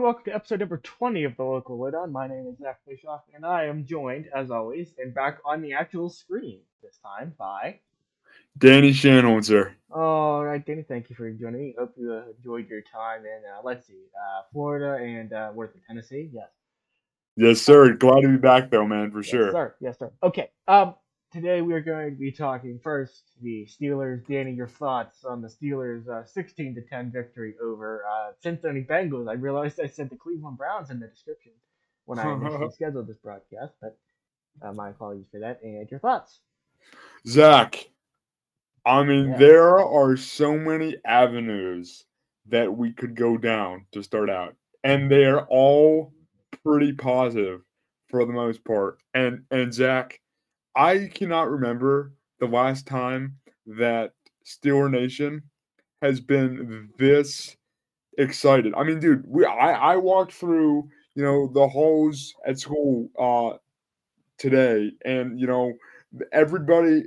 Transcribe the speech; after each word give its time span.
welcome 0.00 0.24
to 0.24 0.34
episode 0.34 0.60
number 0.60 0.78
20 0.78 1.24
of 1.24 1.36
the 1.36 1.42
Local 1.44 1.78
Lowdown. 1.78 2.12
My 2.12 2.26
name 2.26 2.46
is 2.50 2.58
Zach 2.58 2.80
Bischoff, 2.86 3.22
and 3.34 3.44
I 3.46 3.64
am 3.64 3.84
joined, 3.84 4.28
as 4.34 4.50
always, 4.50 4.92
and 4.98 5.14
back 5.14 5.38
on 5.44 5.62
the 5.62 5.72
actual 5.72 6.10
screen 6.10 6.60
this 6.82 6.98
time 6.98 7.32
by 7.38 7.80
Danny 8.58 8.90
Shanholzer. 8.90 9.72
All 9.90 10.44
right, 10.44 10.64
Danny, 10.64 10.82
thank 10.82 11.08
you 11.08 11.16
for 11.16 11.30
joining 11.30 11.60
me. 11.60 11.74
Hope 11.78 11.94
you 11.96 12.12
uh, 12.12 12.22
enjoyed 12.36 12.68
your 12.68 12.82
time 12.82 13.22
in, 13.22 13.40
uh, 13.50 13.60
let's 13.64 13.86
see, 13.86 14.04
uh, 14.14 14.42
Florida 14.52 15.02
and 15.02 15.32
uh, 15.32 15.50
where's 15.50 15.74
it, 15.74 15.82
Tennessee? 15.86 16.30
Yes. 16.32 16.48
Yes, 17.36 17.60
sir. 17.60 17.92
Glad 17.94 18.22
to 18.22 18.28
be 18.28 18.36
back, 18.36 18.70
though, 18.70 18.86
man, 18.86 19.10
for 19.10 19.18
Yes, 19.18 19.26
sure. 19.26 19.50
sir. 19.52 19.74
Yes, 19.80 19.98
sir. 19.98 20.10
Okay. 20.22 20.50
Um, 20.68 20.94
today 21.36 21.60
we 21.60 21.74
are 21.74 21.82
going 21.82 22.08
to 22.08 22.16
be 22.18 22.32
talking 22.32 22.80
first 22.82 23.24
the 23.42 23.66
Steelers. 23.66 24.26
Danny, 24.26 24.52
your 24.52 24.66
thoughts 24.66 25.22
on 25.22 25.42
the 25.42 25.48
Steelers' 25.48 26.08
uh, 26.08 26.24
16 26.24 26.74
to 26.76 26.80
10 26.80 27.12
victory 27.12 27.54
over 27.62 28.04
uh, 28.10 28.32
Cincinnati 28.42 28.82
Bengals? 28.82 29.28
I 29.28 29.34
realized 29.34 29.78
I 29.78 29.86
said 29.86 30.08
the 30.08 30.16
Cleveland 30.16 30.56
Browns 30.56 30.88
in 30.88 30.98
the 30.98 31.08
description 31.08 31.52
when 32.06 32.18
I 32.18 32.32
initially 32.32 32.70
scheduled 32.74 33.06
this 33.06 33.18
broadcast, 33.18 33.74
but 33.82 33.98
uh, 34.62 34.72
my 34.72 34.88
apologies 34.88 35.26
for 35.30 35.40
that. 35.40 35.60
And 35.62 35.86
your 35.90 36.00
thoughts? 36.00 36.40
Zach, 37.26 37.86
I 38.86 39.04
mean, 39.04 39.28
Yeah. 39.32 39.36
there 39.36 39.78
are 39.78 40.16
so 40.16 40.56
many 40.56 40.96
avenues 41.04 42.06
that 42.46 42.74
we 42.74 42.92
could 42.94 43.14
go 43.14 43.36
down 43.36 43.84
to 43.92 44.02
start 44.02 44.30
out, 44.30 44.56
and 44.82 45.10
they 45.10 45.26
are 45.26 45.44
all 45.50 46.14
pretty 46.64 46.94
positive 46.94 47.60
for 48.08 48.24
the 48.24 48.32
most 48.32 48.64
part. 48.64 49.00
And 49.12 49.44
and 49.50 49.74
Zach, 49.74 50.18
I 50.76 51.08
cannot 51.14 51.50
remember 51.50 52.12
the 52.38 52.46
last 52.46 52.86
time 52.86 53.38
that 53.66 54.12
Steeler 54.44 54.90
Nation 54.90 55.42
has 56.02 56.20
been 56.20 56.90
this 56.98 57.56
excited. 58.18 58.74
I 58.76 58.84
mean, 58.84 59.00
dude, 59.00 59.24
we 59.26 59.44
I, 59.44 59.94
I 59.94 59.96
walked 59.96 60.32
through, 60.32 60.88
you 61.14 61.22
know, 61.22 61.48
the 61.52 61.66
halls 61.68 62.34
at 62.46 62.58
school 62.58 63.08
uh 63.18 63.58
today 64.38 64.92
and 65.04 65.40
you 65.40 65.46
know 65.46 65.72
everybody 66.32 67.04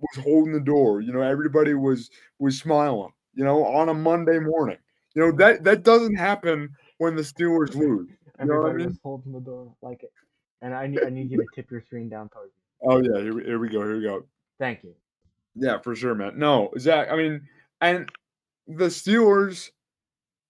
was 0.00 0.24
holding 0.24 0.52
the 0.52 0.60
door. 0.60 1.00
You 1.00 1.12
know, 1.12 1.22
everybody 1.22 1.74
was 1.74 2.10
was 2.38 2.58
smiling. 2.58 3.12
You 3.34 3.44
know, 3.44 3.64
on 3.64 3.88
a 3.88 3.94
Monday 3.94 4.38
morning. 4.38 4.78
You 5.14 5.22
know 5.22 5.32
that 5.38 5.64
that 5.64 5.84
doesn't 5.84 6.16
happen 6.16 6.70
when 6.98 7.16
the 7.16 7.22
Steelers 7.22 7.74
lose. 7.74 8.08
You 8.40 8.46
know 8.46 8.60
what 8.60 8.70
I 8.70 8.74
mean? 8.74 8.98
holding 9.02 9.32
the 9.32 9.40
door 9.40 9.74
like 9.82 10.02
it. 10.02 10.12
And 10.60 10.74
I 10.74 10.86
need, 10.86 11.02
I 11.02 11.10
need 11.10 11.30
you 11.30 11.38
to 11.38 11.46
tip 11.54 11.70
your 11.70 11.80
screen 11.80 12.08
down 12.08 12.28
towards. 12.28 12.52
Oh 12.82 12.98
yeah, 13.02 13.20
here, 13.22 13.34
we- 13.34 13.44
here 13.44 13.58
we 13.58 13.68
go. 13.68 13.80
Here 13.82 13.96
we 13.96 14.02
go. 14.02 14.26
Thank 14.58 14.82
you. 14.84 14.94
Yeah, 15.54 15.78
for 15.78 15.94
sure, 15.94 16.14
man. 16.14 16.38
No, 16.38 16.70
Zach. 16.78 17.08
I 17.10 17.16
mean, 17.16 17.46
and 17.80 18.08
the 18.66 18.86
Steelers 18.86 19.70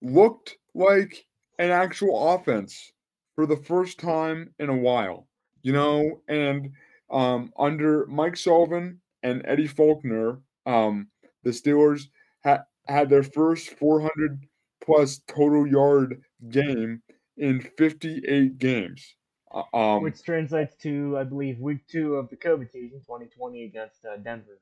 looked 0.02 0.56
like 0.74 1.26
an 1.58 1.70
actual 1.70 2.34
offense 2.34 2.92
for 3.34 3.46
the 3.46 3.56
first 3.56 3.98
time 3.98 4.54
in 4.58 4.68
a 4.68 4.76
while. 4.76 5.28
You 5.62 5.72
know, 5.72 6.22
and 6.28 6.72
um, 7.10 7.52
under 7.58 8.06
Mike 8.06 8.36
Sullivan 8.36 9.00
and 9.22 9.42
Eddie 9.44 9.66
Faulkner, 9.68 10.40
um, 10.66 11.08
the 11.44 11.50
Steelers 11.50 12.08
had 12.42 12.62
had 12.88 13.08
their 13.08 13.22
first 13.22 13.70
400 13.78 14.44
plus 14.84 15.20
total 15.28 15.66
yard 15.66 16.20
game 16.50 17.02
in 17.36 17.60
58 17.78 18.58
games. 18.58 19.14
Uh, 19.52 19.62
Um, 19.76 20.02
Which 20.02 20.22
translates 20.22 20.74
to, 20.82 21.18
I 21.18 21.24
believe, 21.24 21.58
week 21.58 21.86
two 21.88 22.16
of 22.16 22.30
the 22.30 22.36
COVID 22.36 22.70
season, 22.70 23.00
2020 23.00 23.64
against 23.64 24.04
uh, 24.04 24.16
Denver. 24.16 24.58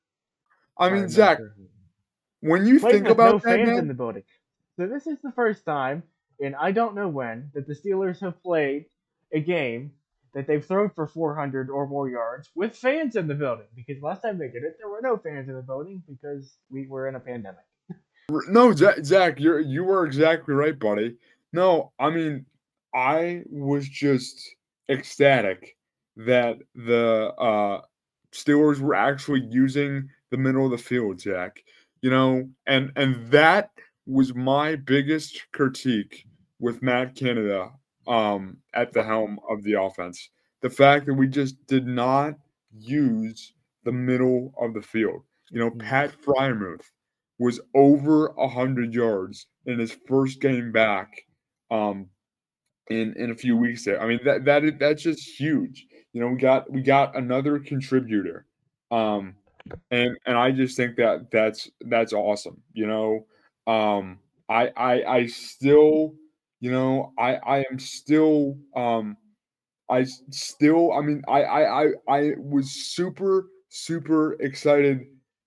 I 0.78 0.91
mean, 0.91 1.09
Zach, 1.09 1.39
when 2.41 2.67
you 2.67 2.78
think 2.78 3.06
about 3.09 3.33
no 3.33 3.39
that, 3.39 3.45
fans 3.45 3.69
man, 3.69 3.79
in 3.79 3.89
the 3.89 3.95
building. 3.95 4.23
So 4.77 4.87
this 4.87 5.06
is 5.06 5.19
the 5.23 5.33
first 5.33 5.65
time, 5.65 6.03
and 6.41 6.56
I 6.56 6.73
don't 6.73 6.95
know 6.95 7.09
when, 7.09 7.50
that 7.55 7.67
the 7.67 7.75
Steelers 7.75 8.21
have 8.21 8.43
played 8.43 8.87
a 9.33 9.41
game 9.41 9.93
that 10.33 10.47
they've 10.47 10.65
thrown 10.65 10.91
for 10.91 11.06
400 11.06 11.71
or 11.71 11.87
more 11.87 12.09
yards 12.09 12.50
with 12.55 12.77
fans 12.77 13.17
in 13.17 13.27
the 13.27 13.34
building. 13.34 13.67
Because 13.75 14.03
last 14.03 14.23
time 14.23 14.39
they 14.39 14.49
did 14.49 14.62
it, 14.62 14.77
there 14.79 14.89
were 14.89 15.00
no 15.03 15.17
fans 15.17 15.49
in 15.49 15.55
the 15.55 15.62
building 15.62 16.03
because 16.09 16.56
we 16.71 16.87
were 16.87 17.09
in 17.09 17.15
a 17.15 17.21
pandemic. 17.21 17.65
No, 18.49 18.73
Zach, 18.73 19.05
Zach, 19.05 19.41
you're 19.41 19.59
you 19.59 19.83
were 19.83 20.06
exactly 20.06 20.55
right, 20.55 20.79
buddy. 20.79 21.17
No, 21.53 21.91
I 21.99 22.11
mean, 22.11 22.47
I 22.95 23.43
was 23.50 23.89
just 23.89 24.55
ecstatic 24.91 25.77
that 26.17 26.59
the 26.75 27.33
uh 27.39 27.83
Steelers 28.33 28.81
were 28.81 28.95
actually 28.95 29.41
using 29.51 30.09
the 30.31 30.37
middle 30.39 30.65
of 30.67 30.71
the 30.73 30.78
field, 30.78 31.21
Zach. 31.21 31.62
You 32.03 32.11
know, 32.11 32.49
and 32.67 32.93
and 32.97 33.31
that 33.31 33.71
was 34.06 34.34
my 34.34 34.77
biggest 34.77 35.47
critique 35.53 36.27
with 36.59 36.83
Matt 36.83 37.15
Canada 37.15 37.71
um 38.09 38.59
at 38.75 38.93
the 38.93 39.03
helm 39.05 39.39
of 39.49 39.62
the 39.65 39.75
offense. 39.81 40.31
The 40.62 40.71
fact 40.71 41.06
that 41.06 41.15
we 41.15 41.29
just 41.29 41.67
did 41.67 41.87
not 41.87 42.34
use 42.73 43.55
the 43.84 43.93
middle 43.93 44.53
of 44.61 44.75
the 44.75 44.83
field. 44.83 45.23
You 45.50 45.61
know, 45.61 45.71
Mhm. 45.71 45.79
Pat 45.81 46.12
Freiermuth 46.23 46.91
was 47.39 47.61
over 47.75 48.29
a 48.39 48.49
hundred 48.49 48.95
yards 48.95 49.47
in 49.67 49.79
his 49.79 49.93
first 50.06 50.41
game 50.41 50.73
back 50.73 51.27
um 51.71 52.11
in 52.91 53.15
in 53.17 53.31
a 53.31 53.34
few 53.34 53.56
weeks 53.56 53.84
there. 53.84 54.01
I 54.03 54.06
mean 54.06 54.21
that 54.25 54.45
that 54.45 54.65
is, 54.65 54.73
that's 54.78 55.03
just 55.03 55.41
huge. 55.41 55.87
You 56.12 56.21
know, 56.21 56.28
we 56.28 56.39
got 56.39 56.71
we 56.71 56.83
got 56.83 57.17
another 57.17 57.59
contributor. 57.59 58.47
Um 58.91 59.34
and 59.91 60.17
and 60.27 60.37
I 60.37 60.51
just 60.51 60.77
think 60.77 60.97
that 60.97 61.31
that's 61.31 61.71
that's 61.83 62.12
awesome, 62.12 62.61
you 62.73 62.87
know. 62.87 63.27
Um 63.67 64.19
I 64.49 64.69
I 64.77 65.05
I 65.17 65.27
still, 65.27 66.15
you 66.61 66.71
know, 66.71 67.12
I 67.19 67.37
I 67.37 67.65
am 67.71 67.79
still 67.79 68.59
um 68.77 69.17
I 69.91 70.05
still, 70.31 70.93
I 70.93 71.00
mean, 71.00 71.23
I, 71.27 71.43
I, 71.43 71.83
I, 71.83 71.89
I 72.09 72.33
was 72.39 72.71
super, 72.71 73.49
super 73.71 74.34
excited 74.41 75.00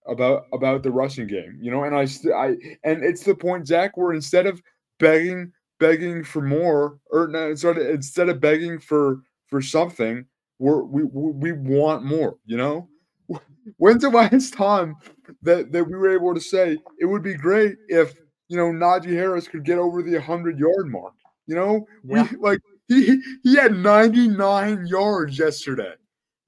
about 0.06 0.48
about 0.52 0.84
the 0.84 0.92
rushing 0.92 1.28
game, 1.28 1.58
you 1.62 1.72
know, 1.72 1.86
and 1.86 1.96
I, 1.96 2.02
I, 2.36 2.58
and 2.84 3.06
it's 3.06 3.24
the 3.24 3.36
point, 3.36 3.68
Zach, 3.68 3.96
where 3.96 4.12
instead 4.14 4.46
of 4.46 4.62
begging, 5.00 5.53
begging 5.79 6.23
for 6.23 6.41
more, 6.41 7.00
or 7.11 7.28
no, 7.28 7.50
instead 7.50 7.78
of, 7.78 7.88
instead 7.88 8.29
of 8.29 8.39
begging 8.39 8.79
for 8.79 9.17
for 9.47 9.61
something, 9.61 10.25
we're 10.59 10.84
we 10.84 11.03
we 11.03 11.31
we 11.31 11.51
want 11.53 12.03
more, 12.03 12.38
you 12.45 12.57
know. 12.57 12.88
When's 13.78 14.01
the 14.01 14.09
last 14.09 14.53
time 14.53 14.95
that 15.41 15.72
that 15.72 15.84
we 15.84 15.95
were 15.95 16.13
able 16.13 16.34
to 16.34 16.41
say 16.41 16.78
it 17.00 17.06
would 17.06 17.23
be 17.23 17.34
great 17.35 17.78
if 17.88 18.13
you 18.50 18.57
know 18.57 18.72
Najee 18.72 19.13
Harris 19.13 19.47
could 19.47 19.63
get 19.66 19.78
over 19.78 20.01
the 20.03 20.22
hundred 20.22 20.59
yard 20.59 20.88
mark? 20.88 21.13
You 21.47 21.56
know, 21.56 21.85
Yeah. 22.03 22.28
we 22.31 22.38
like 22.38 22.59
he 22.88 23.22
he 23.44 23.55
had 23.55 23.75
99 23.75 24.85
yards 24.88 25.38
yesterday. 25.38 25.94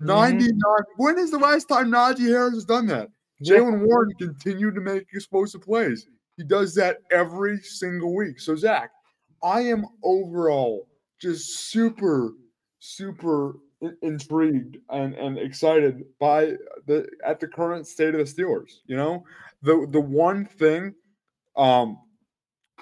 Mhm. 0.02 0.08
99. 0.08 0.84
When 0.98 1.18
is 1.18 1.32
the 1.32 1.40
last 1.40 1.68
time 1.70 1.90
Najee 1.90 2.30
Harris 2.30 2.56
has 2.56 2.66
done 2.66 2.86
that? 2.88 3.10
Yeah. 3.40 3.58
Jaylen 3.58 3.86
Warren 3.86 4.12
continued 4.20 4.76
to 4.76 4.82
make 4.82 5.06
explosive 5.14 5.62
plays. 5.62 6.08
He 6.38 6.44
does 6.44 6.74
that 6.76 6.98
every 7.12 7.60
single 7.60 8.14
week. 8.16 8.40
So 8.40 8.56
Zach, 8.56 8.92
I 9.46 9.62
am 9.62 9.86
overall 10.04 10.90
just 11.22 11.70
super, 11.70 12.34
super 12.80 13.60
in- 13.80 13.96
intrigued 14.02 14.78
and, 14.90 15.14
and 15.14 15.38
excited 15.38 16.04
by 16.20 16.54
the 16.88 17.08
at 17.24 17.40
the 17.40 17.48
current 17.48 17.86
state 17.86 18.16
of 18.16 18.20
the 18.20 18.24
Steelers. 18.44 18.80
You 18.88 18.98
know, 18.98 19.24
the 19.62 19.88
the 19.92 20.02
one 20.02 20.46
thing 20.46 20.96
um 21.56 22.00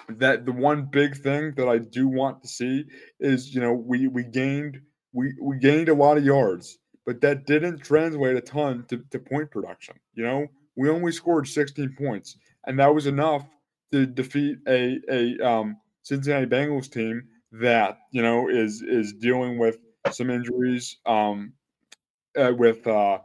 that 0.08 0.46
the 0.46 0.52
one 0.52 0.86
big 0.86 1.16
thing 1.16 1.52
that 1.56 1.68
I 1.68 1.78
do 1.78 2.08
want 2.08 2.42
to 2.42 2.48
see 2.48 2.84
is 3.20 3.54
you 3.54 3.60
know 3.60 3.74
we 3.74 4.08
we 4.08 4.24
gained 4.24 4.80
we 5.12 5.34
we 5.40 5.58
gained 5.58 5.90
a 5.90 5.94
lot 5.94 6.16
of 6.16 6.24
yards, 6.24 6.78
but 7.04 7.20
that 7.20 7.46
didn't 7.46 7.84
translate 7.84 8.36
a 8.36 8.40
ton 8.40 8.86
to, 8.88 9.04
to 9.10 9.18
point 9.18 9.50
production. 9.50 9.96
You 10.14 10.24
know, 10.24 10.46
we 10.76 10.88
only 10.88 11.12
scored 11.12 11.46
16 11.46 11.94
points, 11.98 12.38
and 12.66 12.78
that 12.78 12.94
was 12.94 13.06
enough 13.06 13.46
to 13.92 14.06
defeat 14.06 14.56
a 14.66 14.98
a 15.10 15.38
um, 15.46 15.76
Cincinnati 16.04 16.46
Bengals 16.46 16.90
team 16.90 17.24
that 17.52 17.98
you 18.12 18.22
know 18.22 18.48
is 18.48 18.82
is 18.82 19.12
dealing 19.12 19.58
with 19.58 19.78
some 20.12 20.30
injuries 20.30 20.98
um, 21.06 21.52
uh, 22.38 22.52
with 22.56 22.86
uh, 22.86 23.18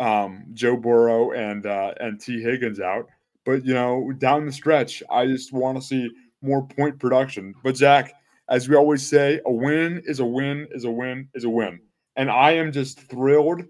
um, 0.00 0.46
Joe 0.54 0.76
Burrow 0.76 1.32
and 1.32 1.66
uh, 1.66 1.94
and 2.00 2.20
Tee 2.20 2.42
Higgins 2.42 2.80
out. 2.80 3.06
But 3.44 3.64
you 3.64 3.74
know, 3.74 4.10
down 4.18 4.46
the 4.46 4.52
stretch, 4.52 5.02
I 5.10 5.26
just 5.26 5.52
want 5.52 5.78
to 5.78 5.86
see 5.86 6.10
more 6.42 6.66
point 6.66 6.98
production. 6.98 7.54
But 7.62 7.76
Zach, 7.76 8.14
as 8.48 8.68
we 8.68 8.74
always 8.74 9.06
say, 9.06 9.40
a 9.44 9.52
win 9.52 10.02
is 10.06 10.20
a 10.20 10.24
win 10.24 10.66
is 10.72 10.84
a 10.84 10.90
win 10.90 11.28
is 11.34 11.44
a 11.44 11.50
win, 11.50 11.78
and 12.16 12.30
I 12.30 12.52
am 12.52 12.72
just 12.72 13.00
thrilled 13.00 13.62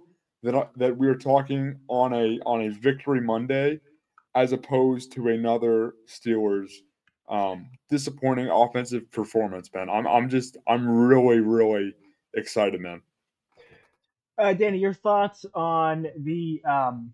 that 0.44 0.54
I- 0.54 0.68
that 0.76 0.96
we 0.96 1.08
are 1.08 1.16
talking 1.16 1.76
on 1.88 2.12
a 2.12 2.38
on 2.46 2.62
a 2.62 2.68
victory 2.68 3.20
Monday, 3.20 3.80
as 4.36 4.52
opposed 4.52 5.10
to 5.12 5.28
another 5.28 5.94
Steelers 6.06 6.70
um, 7.28 7.70
disappointing 7.90 8.48
offensive 8.48 9.10
performance. 9.10 9.70
Man, 9.74 9.88
I'm 9.88 10.06
I'm 10.06 10.28
just 10.28 10.56
I'm 10.66 10.88
really 10.88 11.40
really 11.40 11.94
excited, 12.34 12.80
man. 12.80 13.02
Uh, 14.36 14.52
Danny, 14.52 14.78
your 14.78 14.94
thoughts 14.94 15.46
on 15.54 16.06
the, 16.18 16.60
um, 16.68 17.12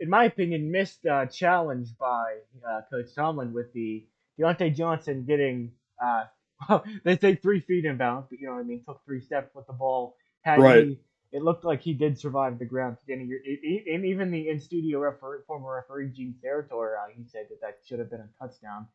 in 0.00 0.10
my 0.10 0.24
opinion, 0.24 0.72
missed 0.72 1.06
uh, 1.06 1.26
challenge 1.26 1.90
by 2.00 2.38
uh, 2.68 2.80
Coach 2.90 3.14
Tomlin 3.14 3.52
with 3.52 3.72
the 3.72 4.04
Diontae 4.40 4.74
Johnson 4.74 5.24
getting 5.24 5.70
uh, 6.02 6.24
well, 6.68 6.84
they 7.04 7.16
say 7.18 7.36
three 7.36 7.60
feet 7.60 7.84
inbounds, 7.84 8.26
but 8.30 8.40
you 8.40 8.46
know 8.46 8.54
what 8.54 8.60
I 8.60 8.64
mean. 8.64 8.82
Took 8.86 9.04
three 9.04 9.20
steps 9.20 9.54
with 9.54 9.66
the 9.66 9.72
ball. 9.72 10.16
Had 10.42 10.60
Right. 10.60 10.84
he, 10.84 10.98
it 11.32 11.42
looked 11.42 11.64
like 11.64 11.80
he 11.80 11.94
did 11.94 12.18
survive 12.18 12.58
the 12.58 12.64
ground. 12.64 12.96
He- 13.06 13.84
and 13.92 14.04
even 14.04 14.30
the 14.30 14.48
in 14.48 14.60
studio 14.60 14.98
referee, 14.98 15.38
former 15.46 15.74
referee 15.76 16.10
Gene 16.10 16.34
Steratore, 16.42 16.96
uh, 16.98 17.08
he 17.16 17.24
said 17.24 17.46
that 17.50 17.60
that 17.60 17.78
should 17.86 17.98
have 18.00 18.10
been 18.10 18.20
a 18.20 18.28
touchdown, 18.38 18.86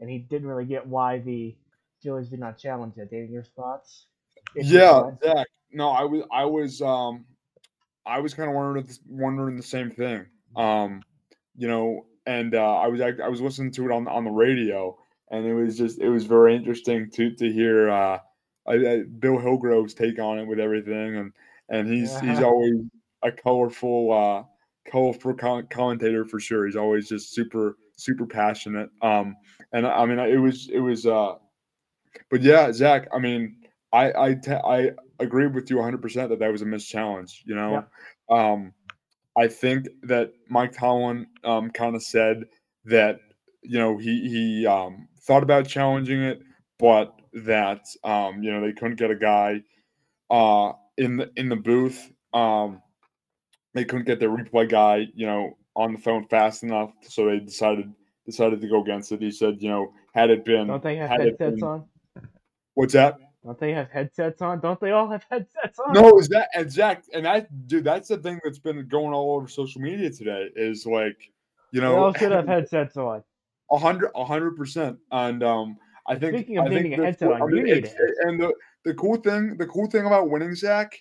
and 0.00 0.10
he 0.10 0.18
didn't 0.18 0.48
really 0.48 0.64
get 0.64 0.86
why 0.86 1.18
the 1.18 1.56
Steelers 2.02 2.30
did 2.30 2.40
not 2.40 2.58
challenge 2.58 2.96
it. 2.96 3.10
Danny, 3.10 3.26
your 3.26 3.44
thoughts? 3.44 4.06
If 4.54 4.66
Yeah, 4.66 5.10
Zach. 5.22 5.46
No, 5.72 5.90
I 5.90 6.04
was, 6.04 6.22
I 6.32 6.44
was, 6.44 6.82
um, 6.82 7.24
I 8.06 8.18
was 8.18 8.34
kind 8.34 8.48
of 8.48 8.56
wondering, 8.56 8.88
wondering 9.08 9.56
the 9.56 9.62
same 9.62 9.90
thing. 9.90 10.26
Um, 10.56 11.02
you 11.56 11.68
know, 11.68 12.06
and 12.26 12.54
uh, 12.54 12.78
I 12.78 12.88
was, 12.88 13.00
act- 13.00 13.20
I 13.20 13.28
was 13.28 13.40
listening 13.40 13.70
to 13.72 13.84
it 13.84 13.92
on 13.92 14.08
on 14.08 14.24
the 14.24 14.30
radio, 14.30 14.98
and 15.30 15.46
it 15.46 15.54
was 15.54 15.78
just, 15.78 16.00
it 16.00 16.08
was 16.08 16.24
very 16.24 16.56
interesting 16.56 17.10
to 17.12 17.34
to 17.36 17.52
hear 17.52 17.90
uh, 17.90 18.18
I, 18.66 18.74
I, 18.74 19.02
Bill 19.18 19.36
Hillgrove's 19.36 19.94
take 19.94 20.18
on 20.18 20.38
it 20.38 20.46
with 20.46 20.60
everything, 20.60 21.16
and 21.16 21.32
and 21.68 21.88
he's 21.88 22.18
he's 22.20 22.40
always 22.42 22.76
a 23.22 23.32
colorful, 23.32 24.12
uh, 24.12 24.90
colorful 24.90 25.34
commentator 25.34 26.24
for 26.24 26.40
sure. 26.40 26.66
He's 26.66 26.76
always 26.76 27.08
just 27.08 27.34
super, 27.34 27.76
super 28.00 28.26
passionate. 28.26 28.90
Um, 29.02 29.36
and 29.72 29.86
I 29.86 30.04
mean, 30.06 30.18
it 30.18 30.38
was, 30.38 30.68
it 30.72 30.80
was, 30.80 31.06
uh, 31.06 31.34
but 32.30 32.42
yeah, 32.42 32.72
Zach. 32.72 33.08
I 33.12 33.18
mean, 33.18 33.56
I 33.92 34.12
I 34.12 34.34
te- 34.34 34.52
I 34.52 34.90
agree 35.18 35.46
with 35.46 35.70
you 35.70 35.76
100% 35.76 36.28
that 36.28 36.38
that 36.38 36.52
was 36.52 36.62
a 36.62 36.66
missed 36.66 36.88
challenge. 36.88 37.42
You 37.46 37.54
know, 37.54 37.84
um, 38.28 38.72
I 39.36 39.48
think 39.48 39.86
that 40.02 40.32
Mike 40.48 40.72
Tomlin 40.72 41.26
um, 41.44 41.70
kind 41.70 41.94
of 41.94 42.02
said 42.02 42.44
that 42.84 43.20
you 43.62 43.78
know 43.78 43.96
he 43.98 44.28
he 44.28 44.66
um, 44.66 45.08
thought 45.22 45.42
about 45.42 45.68
challenging 45.68 46.22
it, 46.22 46.40
but 46.78 47.14
that 47.32 47.84
um, 48.04 48.42
you 48.42 48.52
know 48.52 48.60
they 48.60 48.72
couldn't 48.72 48.98
get 48.98 49.10
a 49.10 49.16
guy 49.16 49.62
uh, 50.30 50.72
in 50.96 51.16
the 51.16 51.30
in 51.36 51.48
the 51.48 51.56
booth. 51.56 52.10
Um, 52.32 52.82
they 53.74 53.84
couldn't 53.84 54.06
get 54.06 54.18
their 54.18 54.30
replay 54.30 54.68
guy, 54.68 55.06
you 55.14 55.26
know, 55.26 55.56
on 55.80 55.92
the 55.94 55.98
phone 55.98 56.26
fast 56.26 56.62
enough, 56.62 56.92
so 57.02 57.26
they 57.26 57.38
decided 57.38 57.92
decided 58.26 58.60
to 58.60 58.68
go 58.68 58.82
against 58.82 59.10
it. 59.12 59.20
He 59.22 59.30
said, 59.30 59.60
you 59.62 59.68
know, 59.70 59.92
had 60.14 60.30
it 60.30 60.44
been 60.44 60.66
Don't 60.68 60.82
they 60.82 60.96
have 60.96 61.08
had 61.10 61.20
headsets 61.20 61.54
been- 61.56 61.62
on? 61.64 61.84
what's 62.74 62.92
that? 62.92 63.16
Don't 63.44 63.58
they 63.58 63.72
have 63.72 63.88
headsets 63.88 64.42
on? 64.42 64.60
Don't 64.60 64.78
they 64.80 64.90
all 64.90 65.08
have 65.08 65.24
headsets 65.30 65.78
on? 65.78 65.94
No, 65.94 66.18
is 66.18 66.28
that 66.28 66.50
and 66.54 66.70
Zach 66.70 67.04
and 67.14 67.24
that 67.24 67.66
dude? 67.66 67.84
That's 67.84 68.08
the 68.08 68.18
thing 68.18 68.38
that's 68.44 68.58
been 68.58 68.86
going 68.88 69.14
all 69.14 69.34
over 69.36 69.48
social 69.48 69.80
media 69.80 70.10
today. 70.10 70.50
Is 70.54 70.84
like, 70.84 71.16
you 71.72 71.80
they 71.80 71.86
know, 71.86 71.96
all 71.96 72.12
should 72.12 72.32
have 72.32 72.46
headsets 72.54 72.98
on. 72.98 73.22
a 73.72 73.78
hundred, 73.78 74.10
a 74.14 74.24
hundred 74.26 74.56
percent. 74.56 74.98
And 75.10 75.42
um, 75.42 75.78
I 76.06 76.16
think 76.16 76.34
Speaking 76.36 76.58
of 76.58 76.66
I 76.66 76.68
think 76.68 76.82
needing 76.82 77.00
a 77.00 77.04
headset 77.06 77.32
on, 77.32 77.40
I 77.42 77.46
you 77.46 77.54
mean, 77.54 77.64
need 77.64 77.76
it's- 77.78 77.94
a 78.24 78.28
And 78.28 78.38
the 78.38 78.52
the 78.84 78.92
cool 78.94 79.16
thing, 79.16 79.56
the 79.56 79.66
cool 79.66 79.86
thing 79.86 80.04
about 80.04 80.28
winning, 80.28 80.54
Zach, 80.54 80.92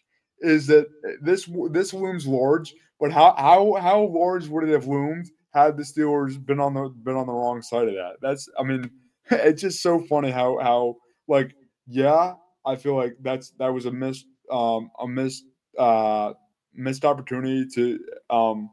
is 0.41 0.67
that 0.67 0.87
this 1.21 1.49
this 1.71 1.93
looms 1.93 2.27
large. 2.27 2.73
But 2.99 3.11
how 3.11 3.33
how 3.37 3.75
how 3.75 4.01
large 4.07 4.47
would 4.47 4.63
it 4.67 4.71
have 4.71 4.87
loomed 4.87 5.29
had 5.53 5.77
the 5.77 5.83
Steelers 5.83 6.43
been 6.43 6.59
on 6.59 6.73
the 6.73 6.89
been 6.89 7.15
on 7.15 7.27
the 7.27 7.33
wrong 7.33 7.61
side 7.61 7.87
of 7.87 7.93
that? 7.95 8.17
That's 8.21 8.47
I 8.59 8.63
mean, 8.63 8.89
it's 9.31 9.61
just 9.61 9.81
so 9.81 9.99
funny 10.01 10.31
how 10.31 10.57
how 10.59 10.95
like 11.27 11.55
yeah, 11.87 12.33
I 12.65 12.75
feel 12.75 12.95
like 12.95 13.15
that's 13.21 13.51
that 13.59 13.73
was 13.73 13.85
a 13.85 13.91
missed 13.91 14.25
um 14.51 14.89
a 14.99 15.07
missed 15.07 15.43
uh 15.77 16.33
missed 16.73 17.05
opportunity 17.05 17.65
to 17.75 17.99
um 18.29 18.69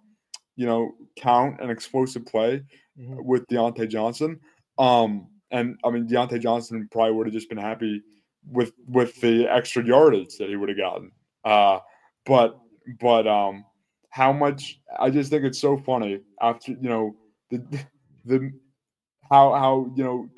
you 0.56 0.66
know 0.66 0.92
count 1.16 1.60
an 1.60 1.70
explosive 1.70 2.26
play 2.26 2.62
Mhm. 2.98 3.24
with 3.24 3.46
Diontae 3.48 3.88
Johnson. 3.90 4.40
Um, 4.78 5.28
and 5.50 5.78
I 5.84 5.90
mean 5.90 6.08
Diontae 6.08 6.40
Johnson 6.40 6.88
probably 6.90 7.12
would 7.12 7.26
have 7.26 7.34
just 7.34 7.48
been 7.50 7.58
happy 7.58 8.02
with 8.50 8.72
with 8.88 9.20
the 9.20 9.46
extra 9.48 9.84
yardage 9.84 10.36
that 10.38 10.48
he 10.48 10.56
would 10.56 10.68
have 10.70 10.78
gotten. 10.78 11.12
Uh, 11.46 11.78
but 12.26 12.58
but 13.00 13.26
um, 13.26 13.64
how 14.10 14.32
much? 14.32 14.80
I 14.98 15.10
just 15.10 15.30
think 15.30 15.44
it's 15.44 15.60
so 15.60 15.78
funny 15.78 16.20
after 16.42 16.72
you 16.72 16.88
know 16.88 17.16
the 17.50 17.62
the 18.24 18.50
how 19.30 19.54
how 19.54 19.92
you 19.94 20.04
know 20.04 20.28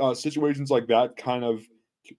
uh, 0.00 0.14
situations 0.14 0.70
like 0.70 0.86
that 0.86 1.16
kind 1.16 1.44
of 1.44 1.60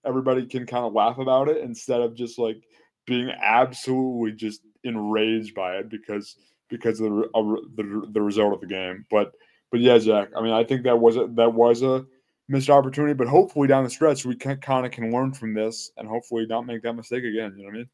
everybody 0.06 0.46
can 0.46 0.66
kind 0.66 0.86
of 0.86 0.94
laugh 0.94 1.18
about 1.18 1.48
it 1.50 1.58
instead 1.58 2.02
of 2.02 2.16
just 2.16 2.38
like 2.38 2.62
being 3.06 3.32
absolutely 3.42 4.32
just 4.34 4.62
enraged 4.84 5.56
by 5.56 5.78
it 5.78 5.90
because 5.90 6.36
because 6.70 7.00
of 7.00 7.10
the 7.12 7.62
the, 7.76 8.10
the 8.12 8.22
result 8.22 8.54
of 8.54 8.62
the 8.62 8.68
game. 8.68 9.06
But 9.10 9.32
but 9.72 9.80
yeah, 9.80 9.98
Zach. 9.98 10.30
I 10.38 10.42
mean, 10.42 10.54
I 10.54 10.66
think 10.66 10.84
that 10.84 11.00
was 11.00 11.16
a 11.16 11.28
that 11.36 11.54
was 11.54 11.82
a 11.84 12.06
missed 12.48 12.70
opportunity. 12.70 13.14
But 13.14 13.28
hopefully 13.28 13.68
down 13.68 13.84
the 13.84 13.90
stretch, 13.90 14.26
we 14.26 14.36
can 14.36 14.58
kind 14.58 14.86
of 14.86 14.92
can 14.92 15.12
learn 15.12 15.34
from 15.34 15.54
this 15.54 15.92
and 15.98 16.08
hopefully 16.08 16.46
not 16.48 16.66
make 16.66 16.82
that 16.84 16.94
mistake 16.94 17.24
again. 17.24 17.54
You 17.58 17.64
know 17.64 17.70
what 17.70 17.74
I 17.74 17.78
mean? 17.78 17.90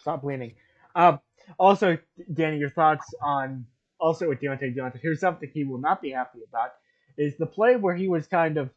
Stop 0.00 0.24
leaning. 0.24 0.54
Um, 0.94 1.20
also, 1.58 1.98
Danny, 2.32 2.58
your 2.58 2.70
thoughts 2.70 3.06
on 3.22 3.66
also 3.98 4.28
with 4.28 4.40
Diontae 4.40 4.74
Johnson. 4.74 5.00
Here's 5.02 5.20
something 5.20 5.50
he 5.52 5.64
will 5.64 5.80
not 5.80 6.00
be 6.00 6.10
happy 6.10 6.40
about: 6.48 6.70
is 7.18 7.36
the 7.38 7.46
play 7.46 7.76
where 7.76 7.94
he 7.94 8.08
was 8.08 8.26
kind 8.26 8.56
of 8.56 8.70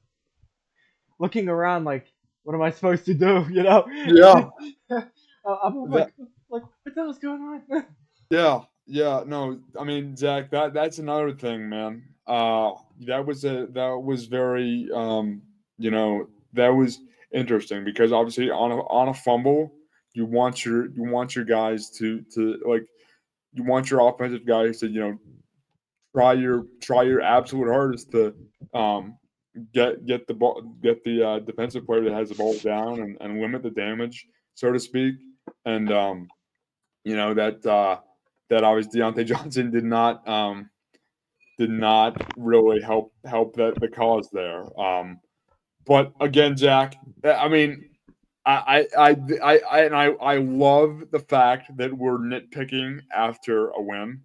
looking 1.19 1.47
around 1.47 1.85
like, 1.85 2.07
"What 2.43 2.55
am 2.55 2.61
I 2.61 2.71
supposed 2.71 3.05
to 3.05 3.13
do?" 3.13 3.45
You 3.51 3.63
know? 3.63 3.85
Yeah. 4.07 4.49
Uh, 5.45 5.57
I'm 5.61 5.91
like, 5.91 6.13
like, 6.49 6.61
what 6.61 6.95
the 6.95 7.01
hell's 7.01 7.19
going 7.19 7.41
on? 7.41 7.85
Yeah, 8.29 8.61
yeah. 8.87 9.23
No, 9.27 9.59
I 9.77 9.83
mean, 9.83 10.15
Zach, 10.15 10.49
that 10.51 10.73
that's 10.73 10.99
another 10.99 11.33
thing, 11.33 11.67
man. 11.67 12.12
Uh, 12.27 12.71
that 13.01 13.25
was 13.25 13.43
a 13.45 13.67
that 13.71 13.91
was 14.01 14.25
very 14.25 14.89
um, 14.93 15.41
you 15.77 15.91
know, 15.91 16.27
that 16.53 16.69
was 16.69 16.99
interesting 17.33 17.83
because 17.83 18.11
obviously 18.11 18.49
on 18.49 18.71
a 18.71 18.77
on 18.87 19.09
a 19.09 19.13
fumble, 19.13 19.73
you 20.13 20.25
want 20.25 20.63
your 20.65 20.87
you 20.91 21.03
want 21.03 21.35
your 21.35 21.45
guys 21.45 21.89
to 21.91 22.21
to 22.33 22.61
like 22.65 22.85
you 23.53 23.63
want 23.63 23.89
your 23.89 24.07
offensive 24.07 24.45
guys 24.45 24.79
to 24.79 24.87
you 24.87 24.99
know 24.99 25.17
try 26.15 26.33
your 26.33 26.65
try 26.81 27.03
your 27.03 27.21
absolute 27.21 27.67
hardest 27.67 28.11
to 28.11 28.33
um 28.73 29.17
get 29.73 30.05
get 30.05 30.27
the 30.27 30.33
ball 30.33 30.61
get 30.81 31.03
the 31.03 31.23
uh, 31.23 31.39
defensive 31.39 31.85
player 31.85 32.03
that 32.03 32.13
has 32.13 32.29
the 32.29 32.35
ball 32.35 32.57
down 32.59 32.99
and, 33.01 33.17
and 33.21 33.41
limit 33.41 33.63
the 33.63 33.69
damage 33.69 34.27
so 34.55 34.71
to 34.71 34.79
speak. 34.79 35.15
And 35.65 35.91
um 35.91 36.27
you 37.03 37.15
know 37.15 37.33
that 37.33 37.65
uh 37.65 37.99
that 38.49 38.63
obviously 38.63 38.99
Diontae 38.99 39.25
Johnson 39.33 39.71
did 39.71 39.83
not 39.83 40.27
um 40.27 40.69
did 41.57 41.69
not 41.69 42.15
really 42.37 42.81
help 42.81 43.13
help 43.25 43.55
that 43.55 43.79
the 43.79 43.87
cause 43.87 44.29
there. 44.31 44.63
Um 44.79 45.19
but 45.85 46.13
again, 46.19 46.55
Jack, 46.55 46.95
I 47.23 47.47
mean 47.47 47.89
I 48.45 48.87
I 48.97 49.09
I, 49.09 49.15
I, 49.41 49.59
I 49.59 49.79
and 49.81 49.95
I, 49.95 50.05
I 50.13 50.37
love 50.37 51.03
the 51.11 51.19
fact 51.19 51.75
that 51.77 51.93
we're 51.93 52.17
nitpicking 52.17 53.01
after 53.13 53.69
a 53.69 53.81
win 53.81 54.21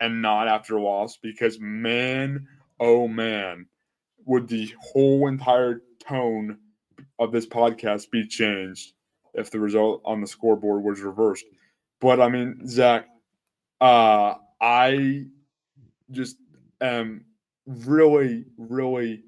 and 0.00 0.22
not 0.22 0.48
after 0.48 0.76
a 0.76 0.82
loss 0.82 1.16
because 1.16 1.58
man, 1.60 2.46
oh 2.80 3.08
man, 3.08 3.66
would 4.24 4.48
the 4.48 4.72
whole 4.80 5.28
entire 5.28 5.80
tone 6.06 6.58
of 7.18 7.32
this 7.32 7.46
podcast 7.46 8.10
be 8.10 8.26
changed 8.26 8.92
if 9.34 9.50
the 9.50 9.60
result 9.60 10.02
on 10.04 10.20
the 10.20 10.26
scoreboard 10.26 10.82
was 10.82 11.00
reversed. 11.00 11.44
But 12.00 12.20
I 12.20 12.28
mean, 12.28 12.66
Zach, 12.68 13.06
uh, 13.80 14.34
I 14.60 15.24
just 16.10 16.36
am 16.80 17.24
really, 17.66 18.46
really 18.58 19.24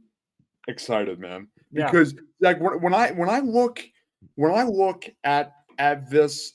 excited, 0.69 1.19
man. 1.19 1.49
Yeah. 1.73 1.87
Because 1.87 2.15
like 2.41 2.61
when, 2.61 2.81
when 2.83 2.95
I 2.95 3.13
when 3.13 3.29
I 3.31 3.41
look 3.41 3.85
when 4.37 4.53
I 4.53 4.65
look 4.65 5.05
at 5.25 5.55
at 5.79 6.11
this 6.11 6.55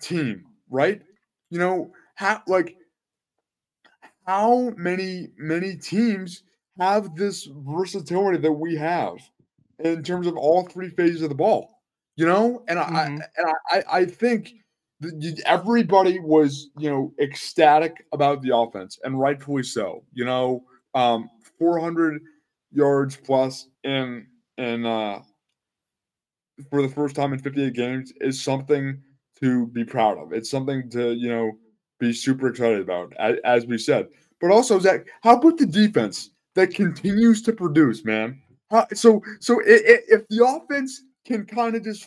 team, 0.00 0.44
right? 0.70 1.02
You 1.50 1.58
know 1.58 1.92
how 2.16 2.42
like 2.46 2.76
how 4.26 4.70
many 4.76 5.28
many 5.36 5.76
teams 5.76 6.42
have 6.78 7.14
this 7.14 7.48
versatility 7.50 8.38
that 8.38 8.52
we 8.52 8.74
have 8.76 9.18
in 9.78 10.02
terms 10.02 10.26
of 10.26 10.36
all 10.36 10.64
three 10.64 10.88
phases 10.90 11.22
of 11.22 11.28
the 11.28 11.34
ball. 11.34 11.82
You 12.16 12.26
know, 12.26 12.64
and 12.68 12.78
I 12.78 12.84
Mhm. 13.08 13.28
and 13.36 13.46
I, 13.70 13.78
I- 13.78 13.98
I 14.00 14.04
think 14.06 14.54
everybody 15.46 16.18
was 16.20 16.68
you 16.78 16.90
know 16.90 17.12
ecstatic 17.20 18.04
about 18.12 18.42
the 18.42 18.56
offense, 18.56 18.98
and 19.04 19.18
rightfully 19.18 19.62
so. 19.62 20.04
You 20.12 20.24
know, 20.24 20.64
um, 20.94 21.28
400 21.58 22.20
yards 22.72 23.16
plus 23.16 23.68
in 23.84 24.26
in 24.58 24.86
uh, 24.86 25.20
for 26.70 26.82
the 26.82 26.88
first 26.88 27.16
time 27.16 27.32
in 27.32 27.38
58 27.38 27.72
games 27.74 28.12
is 28.20 28.42
something 28.42 29.00
to 29.40 29.66
be 29.68 29.84
proud 29.84 30.18
of. 30.18 30.32
It's 30.32 30.50
something 30.50 30.88
to 30.90 31.12
you 31.12 31.28
know 31.28 31.52
be 31.98 32.12
super 32.12 32.48
excited 32.48 32.80
about, 32.80 33.12
as, 33.18 33.36
as 33.44 33.66
we 33.66 33.78
said. 33.78 34.08
But 34.40 34.50
also, 34.50 34.78
Zach, 34.78 35.06
how 35.22 35.36
about 35.38 35.58
the 35.58 35.66
defense 35.66 36.30
that 36.54 36.74
continues 36.74 37.42
to 37.42 37.52
produce, 37.52 38.04
man? 38.04 38.40
How, 38.70 38.86
so, 38.94 39.22
so 39.40 39.60
i- 39.62 39.64
i- 39.64 40.04
if 40.08 40.26
the 40.28 40.44
offense 40.46 41.02
can 41.24 41.46
kind 41.46 41.76
of 41.76 41.84
just 41.84 42.06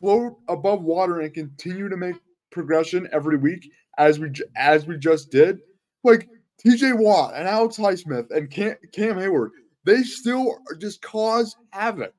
float 0.00 0.36
above 0.48 0.82
water 0.82 1.20
and 1.20 1.32
continue 1.32 1.88
to 1.88 1.96
make 1.96 2.16
progression 2.50 3.08
every 3.12 3.36
week, 3.36 3.70
as 3.98 4.18
we 4.18 4.30
as 4.56 4.86
we 4.86 4.96
just 4.96 5.30
did, 5.30 5.58
like 6.04 6.28
T.J. 6.58 6.92
Watt 6.92 7.34
and 7.34 7.48
Alex 7.48 7.76
Highsmith 7.76 8.30
and 8.30 8.50
Cam, 8.50 8.76
Cam 8.92 9.16
Heyward, 9.16 9.50
they 9.84 10.02
still 10.02 10.58
just 10.80 11.02
cause 11.02 11.56
havoc 11.70 12.14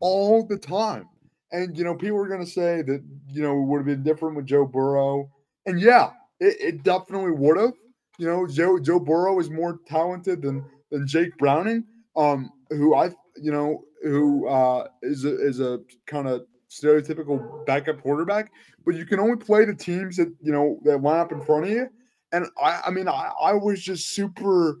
all 0.00 0.44
the 0.46 0.56
time. 0.56 1.08
And 1.52 1.76
you 1.76 1.84
know, 1.84 1.94
people 1.94 2.18
are 2.18 2.28
going 2.28 2.44
to 2.44 2.50
say 2.50 2.82
that 2.82 3.02
you 3.28 3.42
know 3.42 3.60
it 3.60 3.66
would 3.66 3.78
have 3.78 3.86
been 3.86 4.02
different 4.02 4.36
with 4.36 4.46
Joe 4.46 4.64
Burrow, 4.64 5.28
and 5.66 5.80
yeah, 5.80 6.10
it, 6.38 6.56
it 6.60 6.82
definitely 6.84 7.32
would 7.32 7.56
have. 7.56 7.72
You 8.18 8.26
know, 8.26 8.46
Joe 8.46 8.78
Joe 8.78 9.00
Burrow 9.00 9.38
is 9.40 9.50
more 9.50 9.80
talented 9.86 10.42
than 10.42 10.64
than 10.90 11.06
Jake 11.06 11.36
Browning, 11.38 11.84
um, 12.16 12.50
who 12.70 12.94
I 12.94 13.10
you 13.36 13.50
know 13.50 13.84
who 14.02 14.46
uh, 14.46 14.86
is 15.02 15.24
a, 15.24 15.46
is 15.46 15.60
a 15.60 15.80
kind 16.06 16.28
of 16.28 16.42
stereotypical 16.70 17.66
backup 17.66 18.02
quarterback. 18.02 18.52
But 18.84 18.94
you 18.94 19.04
can 19.04 19.20
only 19.20 19.36
play 19.36 19.64
the 19.64 19.74
teams 19.74 20.16
that 20.16 20.32
you 20.40 20.52
know 20.52 20.78
that 20.84 21.02
line 21.02 21.20
up 21.20 21.32
in 21.32 21.40
front 21.42 21.64
of 21.64 21.70
you. 21.70 21.88
And 22.32 22.46
I, 22.62 22.82
I 22.86 22.90
mean, 22.90 23.08
I, 23.08 23.32
I 23.42 23.54
was 23.54 23.82
just 23.82 24.10
super, 24.10 24.78